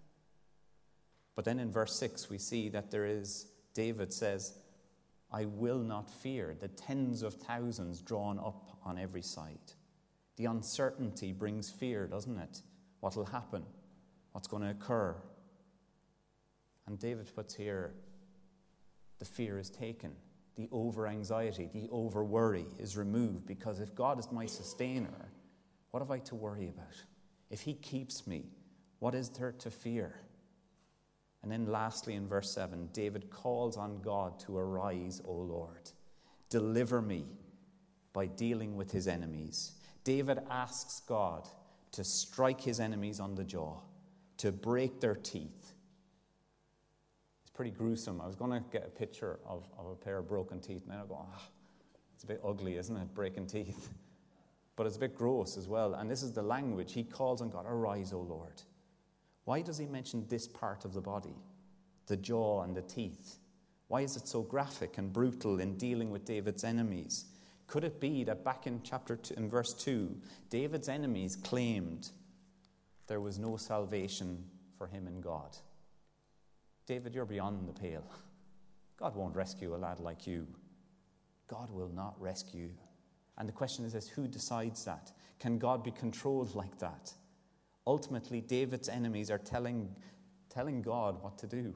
But 1.35 1.45
then 1.45 1.59
in 1.59 1.71
verse 1.71 1.95
6, 1.97 2.29
we 2.29 2.37
see 2.37 2.69
that 2.69 2.91
there 2.91 3.05
is, 3.05 3.47
David 3.73 4.13
says, 4.13 4.53
I 5.31 5.45
will 5.45 5.79
not 5.79 6.09
fear 6.09 6.55
the 6.59 6.67
tens 6.69 7.23
of 7.23 7.33
thousands 7.33 8.01
drawn 8.01 8.39
up 8.39 8.77
on 8.83 8.97
every 8.97 9.21
side. 9.21 9.73
The 10.37 10.45
uncertainty 10.45 11.33
brings 11.33 11.69
fear, 11.69 12.07
doesn't 12.07 12.37
it? 12.37 12.61
What 12.99 13.15
will 13.15 13.25
happen? 13.25 13.63
What's 14.31 14.47
going 14.47 14.63
to 14.63 14.69
occur? 14.69 15.15
And 16.87 16.99
David 16.99 17.29
puts 17.35 17.53
here 17.55 17.93
the 19.19 19.25
fear 19.25 19.57
is 19.57 19.69
taken, 19.69 20.13
the 20.55 20.69
over 20.71 21.07
anxiety, 21.07 21.69
the 21.73 21.87
over 21.91 22.23
worry 22.23 22.65
is 22.79 22.97
removed 22.97 23.45
because 23.45 23.79
if 23.79 23.93
God 23.95 24.19
is 24.19 24.31
my 24.31 24.45
sustainer, 24.45 25.31
what 25.91 25.99
have 25.99 26.11
I 26.11 26.19
to 26.19 26.35
worry 26.35 26.69
about? 26.69 27.03
If 27.49 27.61
He 27.61 27.73
keeps 27.73 28.25
me, 28.25 28.45
what 28.99 29.15
is 29.15 29.29
there 29.29 29.51
to 29.59 29.69
fear? 29.69 30.15
And 31.43 31.51
then, 31.51 31.67
lastly, 31.67 32.15
in 32.15 32.27
verse 32.27 32.51
7, 32.51 32.89
David 32.91 33.29
calls 33.29 33.77
on 33.77 34.01
God 34.01 34.39
to 34.39 34.57
arise, 34.57 35.21
O 35.25 35.31
Lord. 35.31 35.91
Deliver 36.49 37.03
me 37.03 37.25
by 38.13 38.25
dealing 38.25 38.75
with 38.75 38.91
his 38.91 39.07
enemies. 39.07 39.73
David 40.03 40.39
asks 40.49 41.01
God 41.01 41.47
to 41.91 42.03
strike 42.03 42.61
his 42.61 42.79
enemies 42.79 43.19
on 43.19 43.35
the 43.35 43.43
jaw, 43.43 43.79
to 44.37 44.51
break 44.51 44.99
their 44.99 45.15
teeth. 45.15 45.64
Pretty 47.55 47.71
gruesome. 47.71 48.19
I 48.21 48.27
was 48.27 48.35
going 48.35 48.51
to 48.51 48.63
get 48.69 48.85
a 48.85 48.89
picture 48.89 49.39
of, 49.47 49.65
of 49.79 49.87
a 49.87 49.95
pair 49.95 50.17
of 50.17 50.27
broken 50.27 50.59
teeth, 50.59 50.83
and 50.83 50.91
then 50.91 50.99
I 50.99 51.05
go, 51.07 51.17
ah, 51.19 51.41
it's 52.13 52.25
a 52.25 52.27
bit 52.27 52.41
ugly, 52.45 52.75
isn't 52.75 52.95
it? 52.95 53.13
Breaking 53.15 53.47
teeth. 53.47 53.89
But 54.77 54.87
it's 54.87 54.97
a 54.97 54.99
bit 54.99 55.15
gross 55.15 55.55
as 55.55 55.69
well. 55.69 55.93
And 55.93 56.11
this 56.11 56.21
is 56.21 56.33
the 56.33 56.41
language. 56.41 56.91
He 56.91 57.05
calls 57.05 57.41
on 57.41 57.49
God, 57.49 57.63
Arise, 57.65 58.11
O 58.11 58.19
Lord. 58.19 58.61
Why 59.45 59.61
does 59.61 59.77
he 59.77 59.85
mention 59.85 60.25
this 60.27 60.49
part 60.49 60.83
of 60.83 60.93
the 60.93 60.99
body, 60.99 61.37
the 62.07 62.17
jaw 62.17 62.63
and 62.63 62.75
the 62.75 62.81
teeth? 62.81 63.37
Why 63.87 64.01
is 64.01 64.17
it 64.17 64.27
so 64.27 64.41
graphic 64.41 64.97
and 64.97 65.13
brutal 65.13 65.61
in 65.61 65.77
dealing 65.77 66.09
with 66.11 66.25
David's 66.25 66.65
enemies? 66.65 67.23
Could 67.67 67.83
it 67.83 67.99
be 67.99 68.23
that 68.25 68.43
back 68.43 68.67
in 68.67 68.81
chapter 68.83 69.15
two, 69.15 69.33
in 69.35 69.49
verse 69.49 69.73
2, 69.73 70.13
David's 70.49 70.89
enemies 70.89 71.35
claimed 71.35 72.09
there 73.07 73.21
was 73.21 73.39
no 73.39 73.57
salvation 73.57 74.43
for 74.77 74.87
him 74.87 75.07
in 75.07 75.21
God? 75.21 75.55
David, 76.87 77.15
you're 77.15 77.25
beyond 77.25 77.67
the 77.67 77.73
pale. 77.73 78.05
God 78.97 79.15
won't 79.15 79.35
rescue 79.35 79.75
a 79.75 79.77
lad 79.77 79.99
like 79.99 80.27
you. 80.27 80.47
God 81.47 81.71
will 81.71 81.89
not 81.89 82.19
rescue. 82.19 82.69
And 83.37 83.47
the 83.47 83.53
question 83.53 83.85
is 83.85 83.93
this 83.93 84.07
who 84.07 84.27
decides 84.27 84.85
that? 84.85 85.11
Can 85.39 85.57
God 85.57 85.83
be 85.83 85.91
controlled 85.91 86.55
like 86.55 86.77
that? 86.79 87.13
Ultimately, 87.87 88.41
David's 88.41 88.89
enemies 88.89 89.29
are 89.29 89.37
telling, 89.37 89.93
telling 90.49 90.81
God 90.81 91.21
what 91.21 91.37
to 91.39 91.47
do, 91.47 91.75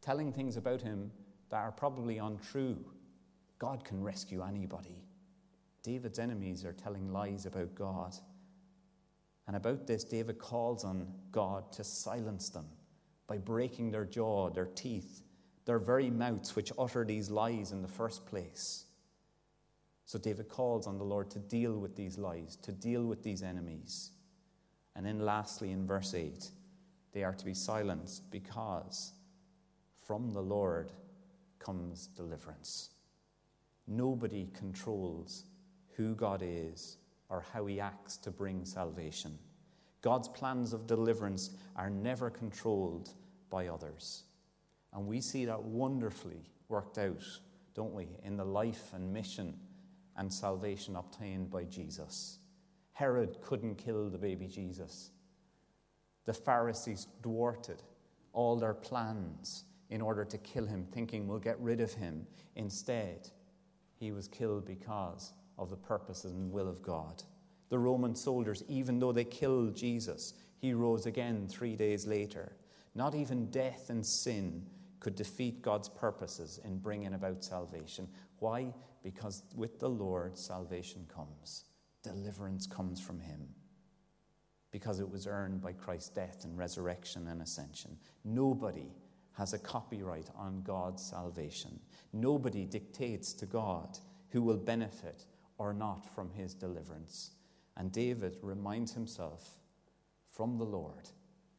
telling 0.00 0.32
things 0.32 0.56
about 0.56 0.82
him 0.82 1.10
that 1.50 1.58
are 1.58 1.72
probably 1.72 2.18
untrue. 2.18 2.84
God 3.58 3.84
can 3.84 4.02
rescue 4.02 4.42
anybody. 4.42 5.04
David's 5.82 6.18
enemies 6.18 6.64
are 6.64 6.72
telling 6.72 7.12
lies 7.12 7.46
about 7.46 7.74
God. 7.74 8.14
And 9.46 9.56
about 9.56 9.86
this, 9.86 10.02
David 10.04 10.38
calls 10.38 10.84
on 10.84 11.12
God 11.30 11.70
to 11.72 11.84
silence 11.84 12.48
them 12.48 12.66
by 13.26 13.38
breaking 13.38 13.90
their 13.90 14.04
jaw, 14.04 14.50
their 14.50 14.66
teeth, 14.66 15.22
their 15.64 15.78
very 15.78 16.10
mouths, 16.10 16.54
which 16.54 16.72
utter 16.78 17.04
these 17.04 17.30
lies 17.30 17.72
in 17.72 17.82
the 17.82 17.88
first 17.88 18.26
place. 18.26 18.84
So 20.04 20.18
David 20.18 20.48
calls 20.48 20.86
on 20.86 20.98
the 20.98 21.04
Lord 21.04 21.30
to 21.30 21.38
deal 21.38 21.78
with 21.78 21.96
these 21.96 22.18
lies, 22.18 22.56
to 22.62 22.72
deal 22.72 23.04
with 23.04 23.22
these 23.22 23.42
enemies. 23.42 24.10
And 24.94 25.06
then, 25.06 25.20
lastly, 25.20 25.72
in 25.72 25.86
verse 25.86 26.14
8, 26.14 26.50
they 27.12 27.24
are 27.24 27.32
to 27.32 27.44
be 27.44 27.54
silenced 27.54 28.30
because 28.30 29.12
from 30.02 30.32
the 30.32 30.42
Lord 30.42 30.92
comes 31.58 32.08
deliverance. 32.08 32.90
Nobody 33.86 34.48
controls 34.52 35.44
who 35.96 36.14
God 36.14 36.42
is 36.44 36.98
or 37.28 37.44
how 37.52 37.66
he 37.66 37.80
acts 37.80 38.16
to 38.18 38.30
bring 38.30 38.64
salvation. 38.64 39.38
God's 40.04 40.28
plans 40.28 40.74
of 40.74 40.86
deliverance 40.86 41.52
are 41.76 41.88
never 41.88 42.28
controlled 42.28 43.08
by 43.48 43.68
others. 43.68 44.24
And 44.92 45.06
we 45.06 45.22
see 45.22 45.46
that 45.46 45.62
wonderfully 45.62 46.42
worked 46.68 46.98
out, 46.98 47.24
don't 47.74 47.94
we, 47.94 48.08
in 48.22 48.36
the 48.36 48.44
life 48.44 48.92
and 48.92 49.10
mission 49.10 49.58
and 50.18 50.30
salvation 50.30 50.96
obtained 50.96 51.50
by 51.50 51.64
Jesus. 51.64 52.40
Herod 52.92 53.38
couldn't 53.40 53.76
kill 53.76 54.10
the 54.10 54.18
baby 54.18 54.46
Jesus. 54.46 55.10
The 56.26 56.34
Pharisees 56.34 57.06
thwarted 57.22 57.82
all 58.34 58.56
their 58.56 58.74
plans 58.74 59.64
in 59.88 60.02
order 60.02 60.26
to 60.26 60.36
kill 60.36 60.66
him, 60.66 60.84
thinking 60.92 61.26
we'll 61.26 61.38
get 61.38 61.58
rid 61.60 61.80
of 61.80 61.94
him. 61.94 62.26
Instead, 62.56 63.30
he 63.98 64.12
was 64.12 64.28
killed 64.28 64.66
because 64.66 65.32
of 65.56 65.70
the 65.70 65.76
purposes 65.78 66.32
and 66.32 66.52
will 66.52 66.68
of 66.68 66.82
God. 66.82 67.22
The 67.68 67.78
Roman 67.78 68.14
soldiers, 68.14 68.62
even 68.68 68.98
though 68.98 69.12
they 69.12 69.24
killed 69.24 69.76
Jesus, 69.76 70.34
he 70.58 70.74
rose 70.74 71.06
again 71.06 71.46
three 71.48 71.76
days 71.76 72.06
later. 72.06 72.52
Not 72.94 73.14
even 73.14 73.50
death 73.50 73.90
and 73.90 74.04
sin 74.04 74.64
could 75.00 75.16
defeat 75.16 75.62
God's 75.62 75.88
purposes 75.88 76.60
in 76.64 76.78
bringing 76.78 77.14
about 77.14 77.44
salvation. 77.44 78.08
Why? 78.38 78.72
Because 79.02 79.42
with 79.56 79.78
the 79.80 79.88
Lord, 79.88 80.38
salvation 80.38 81.06
comes 81.12 81.64
deliverance 82.04 82.66
comes 82.66 83.00
from 83.00 83.18
him 83.18 83.40
because 84.70 85.00
it 85.00 85.10
was 85.10 85.26
earned 85.26 85.60
by 85.62 85.72
Christ's 85.72 86.10
death 86.10 86.44
and 86.44 86.56
resurrection 86.56 87.28
and 87.28 87.40
ascension. 87.40 87.96
Nobody 88.24 88.92
has 89.32 89.52
a 89.52 89.58
copyright 89.58 90.28
on 90.36 90.62
God's 90.62 91.02
salvation. 91.02 91.80
Nobody 92.12 92.64
dictates 92.64 93.32
to 93.34 93.46
God 93.46 93.98
who 94.30 94.42
will 94.42 94.56
benefit 94.56 95.24
or 95.58 95.72
not 95.72 96.04
from 96.14 96.30
his 96.30 96.54
deliverance. 96.54 97.30
And 97.76 97.90
David 97.90 98.36
reminds 98.42 98.92
himself 98.92 99.58
from 100.30 100.58
the 100.58 100.64
Lord 100.64 101.08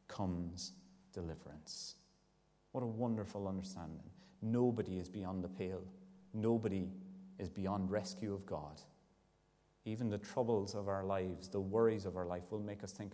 comes 0.08 0.72
deliverance. 1.12 1.96
What 2.72 2.82
a 2.82 2.86
wonderful 2.86 3.48
understanding. 3.48 4.10
Nobody 4.42 4.98
is 4.98 5.08
beyond 5.08 5.42
the 5.42 5.48
pale, 5.48 5.82
nobody 6.34 6.88
is 7.38 7.48
beyond 7.48 7.90
rescue 7.90 8.34
of 8.34 8.46
God. 8.46 8.80
Even 9.84 10.10
the 10.10 10.18
troubles 10.18 10.74
of 10.74 10.88
our 10.88 11.04
lives, 11.04 11.48
the 11.48 11.60
worries 11.60 12.06
of 12.06 12.16
our 12.16 12.26
life 12.26 12.50
will 12.50 12.60
make 12.60 12.82
us 12.82 12.92
think, 12.92 13.12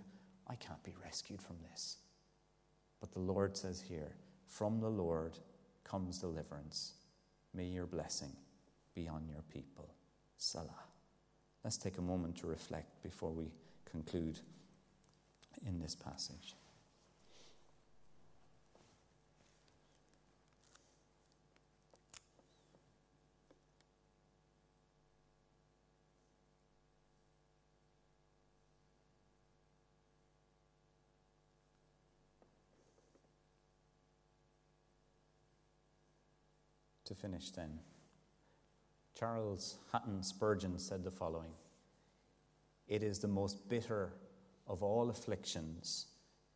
I 0.48 0.54
can't 0.56 0.82
be 0.82 0.94
rescued 1.04 1.40
from 1.40 1.56
this. 1.70 1.98
But 3.00 3.12
the 3.12 3.20
Lord 3.20 3.56
says 3.56 3.80
here, 3.80 4.16
from 4.46 4.80
the 4.80 4.88
Lord 4.88 5.38
comes 5.84 6.18
deliverance. 6.18 6.94
May 7.54 7.66
your 7.66 7.86
blessing 7.86 8.34
be 8.94 9.08
on 9.08 9.26
your 9.28 9.42
people. 9.52 9.94
Selah. 10.38 10.91
Let's 11.64 11.76
take 11.76 11.98
a 11.98 12.02
moment 12.02 12.36
to 12.38 12.46
reflect 12.46 13.02
before 13.02 13.30
we 13.30 13.52
conclude 13.90 14.40
in 15.66 15.78
this 15.78 15.94
passage. 15.94 16.54
to 37.04 37.20
finish 37.20 37.50
then. 37.50 37.78
Charles 39.18 39.76
Haddon 39.92 40.22
Spurgeon 40.22 40.78
said 40.78 41.04
the 41.04 41.10
following 41.10 41.52
It 42.88 43.02
is 43.02 43.18
the 43.18 43.28
most 43.28 43.68
bitter 43.68 44.12
of 44.66 44.82
all 44.82 45.10
afflictions 45.10 46.06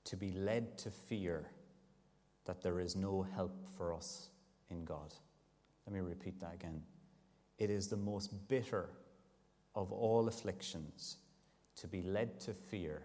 to 0.05 0.17
be 0.17 0.33
led 0.33 0.79
to 0.79 0.91
fear 0.91 1.51
that 2.45 2.63
there 2.63 2.81
is 2.81 2.97
no 2.97 3.27
help 3.35 3.67
for 3.77 3.93
us 3.93 4.29
in 4.71 4.85
God. 4.85 5.13
Let 5.87 5.95
me 5.95 6.01
repeat 6.01 6.41
that 6.41 6.55
again. 6.55 6.83
It 7.59 7.71
is 7.71 7.89
the 7.89 7.97
most 7.97 8.49
bitter 8.49 8.91
of 9.75 9.93
all 9.93 10.29
afflictions 10.29 11.17
to 11.77 11.87
be 11.87 12.03
led 12.03 12.41
to 12.41 12.55
fear 12.55 13.03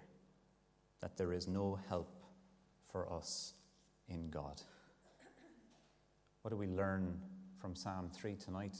that 1.01 1.17
there 1.17 1.33
is 1.33 1.47
no 1.47 1.77
help 1.89 2.23
for 2.91 3.11
us 3.11 3.53
in 4.07 4.29
God. 4.29 4.61
What 6.41 6.51
do 6.51 6.57
we 6.57 6.67
learn 6.67 7.19
from 7.59 7.75
Psalm 7.75 8.09
3 8.13 8.35
tonight? 8.35 8.77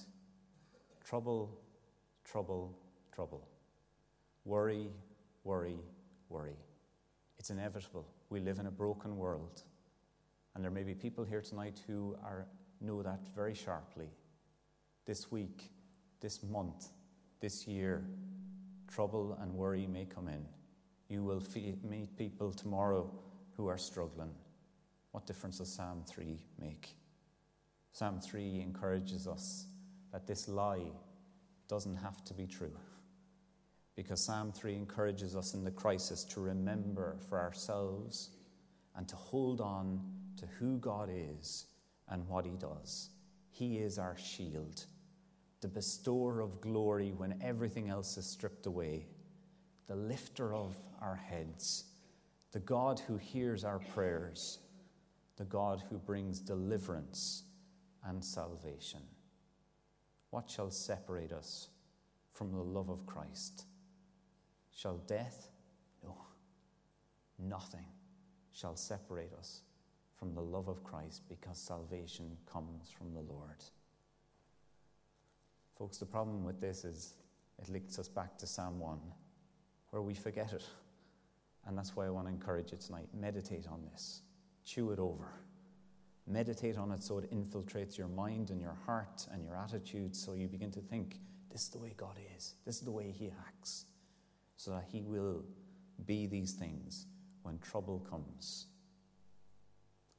Trouble, 1.04 1.58
trouble, 2.24 2.78
trouble. 3.14 3.48
Worry, 4.46 4.90
worry, 5.44 5.80
worry. 6.30 6.56
It's 7.38 7.50
inevitable. 7.50 8.08
We 8.30 8.40
live 8.40 8.60
in 8.60 8.68
a 8.68 8.72
broken 8.72 9.18
world. 9.18 9.64
And 10.56 10.64
there 10.64 10.72
may 10.72 10.84
be 10.84 10.94
people 10.94 11.24
here 11.24 11.42
tonight 11.42 11.80
who 11.88 12.16
are, 12.24 12.46
know 12.80 13.02
that 13.02 13.20
very 13.36 13.54
sharply. 13.54 14.10
This 15.06 15.32
week, 15.32 15.72
this 16.20 16.44
month, 16.44 16.88
this 17.40 17.68
year, 17.68 18.04
trouble 18.88 19.38
and 19.42 19.54
worry 19.54 19.88
may 19.88 20.06
come 20.06 20.28
in. 20.28 20.46
You 21.10 21.24
will 21.24 21.44
meet 21.84 22.16
people 22.18 22.52
tomorrow 22.52 23.12
who 23.58 23.68
are 23.68 23.78
struggling. 23.78 24.32
What 25.12 25.26
difference 25.26 25.58
does 25.58 25.74
Psalm 25.74 26.04
3 26.08 26.40
make? 26.60 26.96
Psalm 27.92 28.20
3 28.22 28.62
encourages 28.62 29.28
us 29.28 29.66
that 30.12 30.28
this 30.28 30.48
lie 30.48 30.92
doesn't 31.68 31.96
have 31.96 32.24
to 32.26 32.34
be 32.34 32.46
true. 32.46 32.76
Because 33.96 34.24
Psalm 34.24 34.52
3 34.52 34.76
encourages 34.76 35.36
us 35.36 35.54
in 35.54 35.64
the 35.64 35.72
crisis 35.72 36.24
to 36.26 36.42
remember 36.42 37.18
for 37.30 37.40
ourselves 37.40 38.30
and 38.96 39.08
to 39.08 39.16
hold 39.16 39.62
on 39.62 40.02
to 40.38 40.46
who 40.60 40.78
God 40.78 41.10
is 41.12 41.66
and 42.10 42.28
what 42.28 42.46
He 42.46 42.58
does. 42.58 43.10
He 43.50 43.78
is 43.78 44.00
our 44.00 44.18
shield, 44.18 44.86
the 45.62 45.68
bestower 45.68 46.42
of 46.42 46.62
glory 46.62 47.14
when 47.16 47.40
everything 47.42 47.90
else 47.90 48.18
is 48.18 48.26
stripped 48.26 48.66
away, 48.66 49.06
the 49.88 49.96
lifter 49.96 50.54
of 50.54 50.76
our 51.02 51.16
heads, 51.16 51.86
the 52.52 52.60
God 52.60 53.00
who 53.00 53.18
hears 53.18 53.64
our 53.64 53.80
prayers, 53.80 54.60
the 55.38 55.46
God 55.46 55.84
who 55.90 55.98
brings 55.98 56.40
deliverance 56.40 57.44
and 58.06 58.24
salvation. 58.24 59.02
What 60.32 60.50
shall 60.50 60.72
separate 60.72 61.32
us 61.32 61.68
from 62.34 62.52
the 62.52 62.64
love 62.64 62.90
of 62.90 63.06
Christ? 63.06 63.66
Shall 64.74 64.98
death? 65.08 65.50
No. 66.04 66.16
Nothing 67.38 67.86
shall 68.54 68.76
separate 68.76 69.34
us 69.38 69.62
from 70.18 70.34
the 70.34 70.42
love 70.42 70.68
of 70.68 70.84
Christ 70.84 71.24
because 71.28 71.58
salvation 71.58 72.38
comes 72.52 72.90
from 72.90 73.14
the 73.14 73.20
Lord. 73.20 73.64
Folks, 75.78 75.98
the 75.98 76.06
problem 76.06 76.44
with 76.44 76.62
this 76.62 76.86
is 76.86 77.14
it 77.60 77.70
links 77.70 78.00
us 78.00 78.08
back 78.08 78.38
to 78.38 78.48
Psalm 78.48 78.80
1, 78.80 79.00
where 79.90 80.02
we 80.02 80.14
forget 80.14 80.54
it. 80.54 80.64
And 81.66 81.78
that's 81.78 81.96
why 81.96 82.06
I 82.06 82.10
want 82.10 82.28
to 82.28 82.34
encourage 82.34 82.72
you 82.72 82.78
tonight. 82.78 83.08
Meditate 83.14 83.68
on 83.68 83.84
this, 83.92 84.22
chew 84.64 84.92
it 84.92 85.00
over. 85.00 85.28
Meditate 86.28 86.78
on 86.78 86.92
it 86.92 87.04
so 87.04 87.18
it 87.18 87.32
infiltrates 87.32 87.98
your 87.98 88.08
mind 88.08 88.52
and 88.52 88.62
your 88.62 88.78
heart 88.86 89.28
and 89.32 89.44
your 89.44 89.56
attitude 89.56 90.16
so 90.16 90.34
you 90.34 90.48
begin 90.48 90.72
to 90.72 90.80
think, 90.80 91.20
this 91.52 91.64
is 91.64 91.70
the 91.70 91.80
way 91.80 91.94
God 91.98 92.18
is, 92.36 92.56
this 92.66 92.76
is 92.76 92.82
the 92.82 92.92
way 92.92 93.12
He 93.12 93.32
acts, 93.48 93.86
so 94.56 94.72
that 94.72 94.86
He 94.90 95.02
will 95.02 95.44
be 96.06 96.28
these 96.28 96.54
things 96.54 97.08
when 97.44 97.58
trouble 97.60 98.06
comes. 98.10 98.68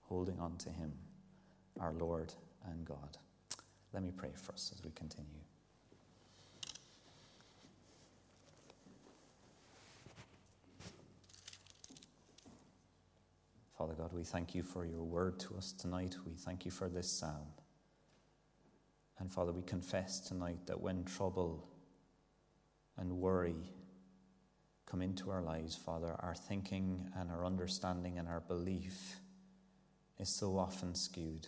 Holding 0.01 0.39
on 0.39 0.57
to 0.59 0.71
Him, 0.71 0.93
our 1.81 1.95
Lord 1.95 2.35
and 2.69 2.85
God. 2.85 3.17
Let 3.93 4.03
me 4.03 4.11
pray 4.15 4.31
for 4.35 4.53
us 4.53 4.73
as 4.75 4.85
we 4.85 4.91
continue. 4.91 5.29
Father 13.77 13.92
God, 14.03 14.13
we 14.15 14.25
thank 14.25 14.53
you 14.53 14.65
for 14.65 14.85
your 14.85 15.05
word 15.05 15.39
to 15.39 15.55
us 15.55 15.71
tonight. 15.71 16.17
We 16.27 16.33
thank 16.35 16.65
you 16.65 16.73
for 16.73 16.89
this 16.89 17.09
psalm. 17.09 17.47
And 19.21 19.33
Father, 19.33 19.53
we 19.53 19.63
confess 19.63 20.19
tonight 20.19 20.59
that 20.67 20.81
when 20.81 21.05
trouble 21.05 21.65
and 22.99 23.13
worry 23.13 23.55
come 24.87 25.03
into 25.03 25.31
our 25.31 25.41
lives, 25.41 25.77
Father, 25.77 26.17
our 26.19 26.35
thinking 26.35 27.13
and 27.17 27.31
our 27.31 27.47
understanding 27.47 28.19
and 28.19 28.27
our 28.27 28.41
belief 28.41 29.21
is 30.19 30.29
so 30.29 30.59
often 30.59 30.97
skewed. 30.97 31.47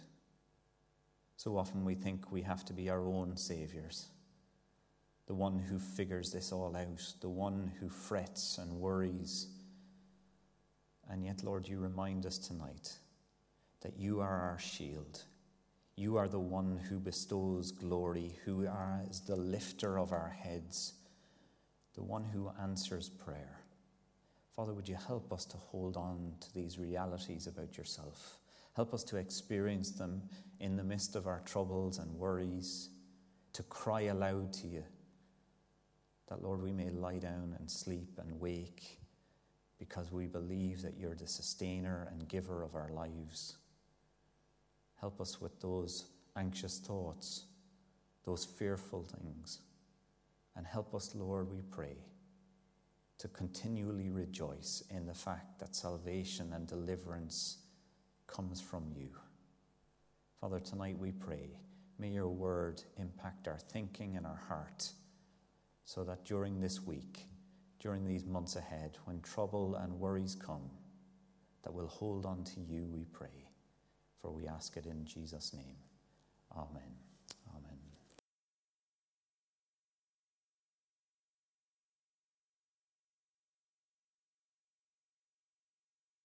So 1.36 1.58
often 1.58 1.84
we 1.84 1.96
think 1.96 2.30
we 2.30 2.42
have 2.42 2.64
to 2.66 2.72
be 2.72 2.88
our 2.88 3.04
own 3.08 3.36
saviors, 3.36 4.06
the 5.26 5.34
one 5.34 5.58
who 5.58 5.80
figures 5.80 6.30
this 6.30 6.52
all 6.52 6.76
out, 6.76 7.14
the 7.20 7.28
one 7.28 7.72
who 7.80 7.88
frets 7.88 8.58
and 8.58 8.78
worries 8.78 9.48
and 11.10 11.24
yet, 11.24 11.44
Lord, 11.44 11.68
you 11.68 11.78
remind 11.78 12.26
us 12.26 12.38
tonight 12.38 12.92
that 13.82 13.98
you 13.98 14.20
are 14.20 14.40
our 14.40 14.58
shield. 14.58 15.22
You 15.96 16.16
are 16.16 16.28
the 16.28 16.40
one 16.40 16.80
who 16.88 16.98
bestows 16.98 17.70
glory, 17.70 18.38
who 18.44 18.66
is 19.08 19.20
the 19.20 19.36
lifter 19.36 19.98
of 19.98 20.12
our 20.12 20.30
heads, 20.30 20.94
the 21.94 22.02
one 22.02 22.24
who 22.24 22.50
answers 22.60 23.08
prayer. 23.08 23.60
Father, 24.56 24.72
would 24.72 24.88
you 24.88 24.96
help 25.06 25.32
us 25.32 25.44
to 25.46 25.56
hold 25.56 25.96
on 25.96 26.32
to 26.40 26.54
these 26.54 26.78
realities 26.78 27.46
about 27.46 27.76
yourself? 27.76 28.38
Help 28.74 28.92
us 28.92 29.04
to 29.04 29.16
experience 29.16 29.90
them 29.90 30.22
in 30.60 30.76
the 30.76 30.82
midst 30.82 31.14
of 31.14 31.26
our 31.26 31.42
troubles 31.44 31.98
and 31.98 32.12
worries, 32.14 32.88
to 33.52 33.62
cry 33.64 34.02
aloud 34.02 34.52
to 34.52 34.66
you, 34.66 34.82
that, 36.28 36.42
Lord, 36.42 36.62
we 36.62 36.72
may 36.72 36.90
lie 36.90 37.18
down 37.18 37.54
and 37.58 37.70
sleep 37.70 38.18
and 38.18 38.40
wake 38.40 38.98
because 39.78 40.12
we 40.12 40.26
believe 40.26 40.82
that 40.82 40.96
you're 40.98 41.14
the 41.14 41.26
sustainer 41.26 42.08
and 42.10 42.28
giver 42.28 42.62
of 42.62 42.74
our 42.74 42.90
lives. 42.90 43.56
Help 45.00 45.20
us 45.20 45.40
with 45.40 45.60
those 45.60 46.04
anxious 46.36 46.78
thoughts, 46.78 47.44
those 48.24 48.44
fearful 48.44 49.02
things. 49.02 49.60
And 50.56 50.66
help 50.66 50.94
us, 50.94 51.14
Lord, 51.14 51.50
we 51.50 51.62
pray, 51.62 51.96
to 53.18 53.28
continually 53.28 54.10
rejoice 54.10 54.84
in 54.90 55.06
the 55.06 55.14
fact 55.14 55.58
that 55.58 55.74
salvation 55.74 56.52
and 56.52 56.66
deliverance 56.66 57.58
comes 58.26 58.60
from 58.60 58.84
you. 58.96 59.08
Father, 60.40 60.60
tonight 60.60 60.98
we 60.98 61.10
pray, 61.10 61.50
may 61.98 62.08
your 62.08 62.28
word 62.28 62.82
impact 62.98 63.48
our 63.48 63.58
thinking 63.58 64.16
and 64.16 64.26
our 64.26 64.40
heart 64.48 64.90
so 65.84 66.04
that 66.04 66.24
during 66.24 66.60
this 66.60 66.82
week, 66.82 67.26
during 67.84 68.06
these 68.06 68.24
months 68.24 68.56
ahead 68.56 68.96
when 69.04 69.20
trouble 69.20 69.74
and 69.76 69.92
worries 70.00 70.34
come, 70.34 70.70
that 71.62 71.72
we'll 71.72 71.86
hold 71.86 72.24
on 72.24 72.42
to 72.42 72.60
you, 72.60 72.86
we 72.86 73.04
pray. 73.12 73.46
For 74.22 74.30
we 74.30 74.46
ask 74.48 74.78
it 74.78 74.86
in 74.86 75.04
Jesus' 75.04 75.52
name. 75.52 75.76
Amen. 76.56 77.03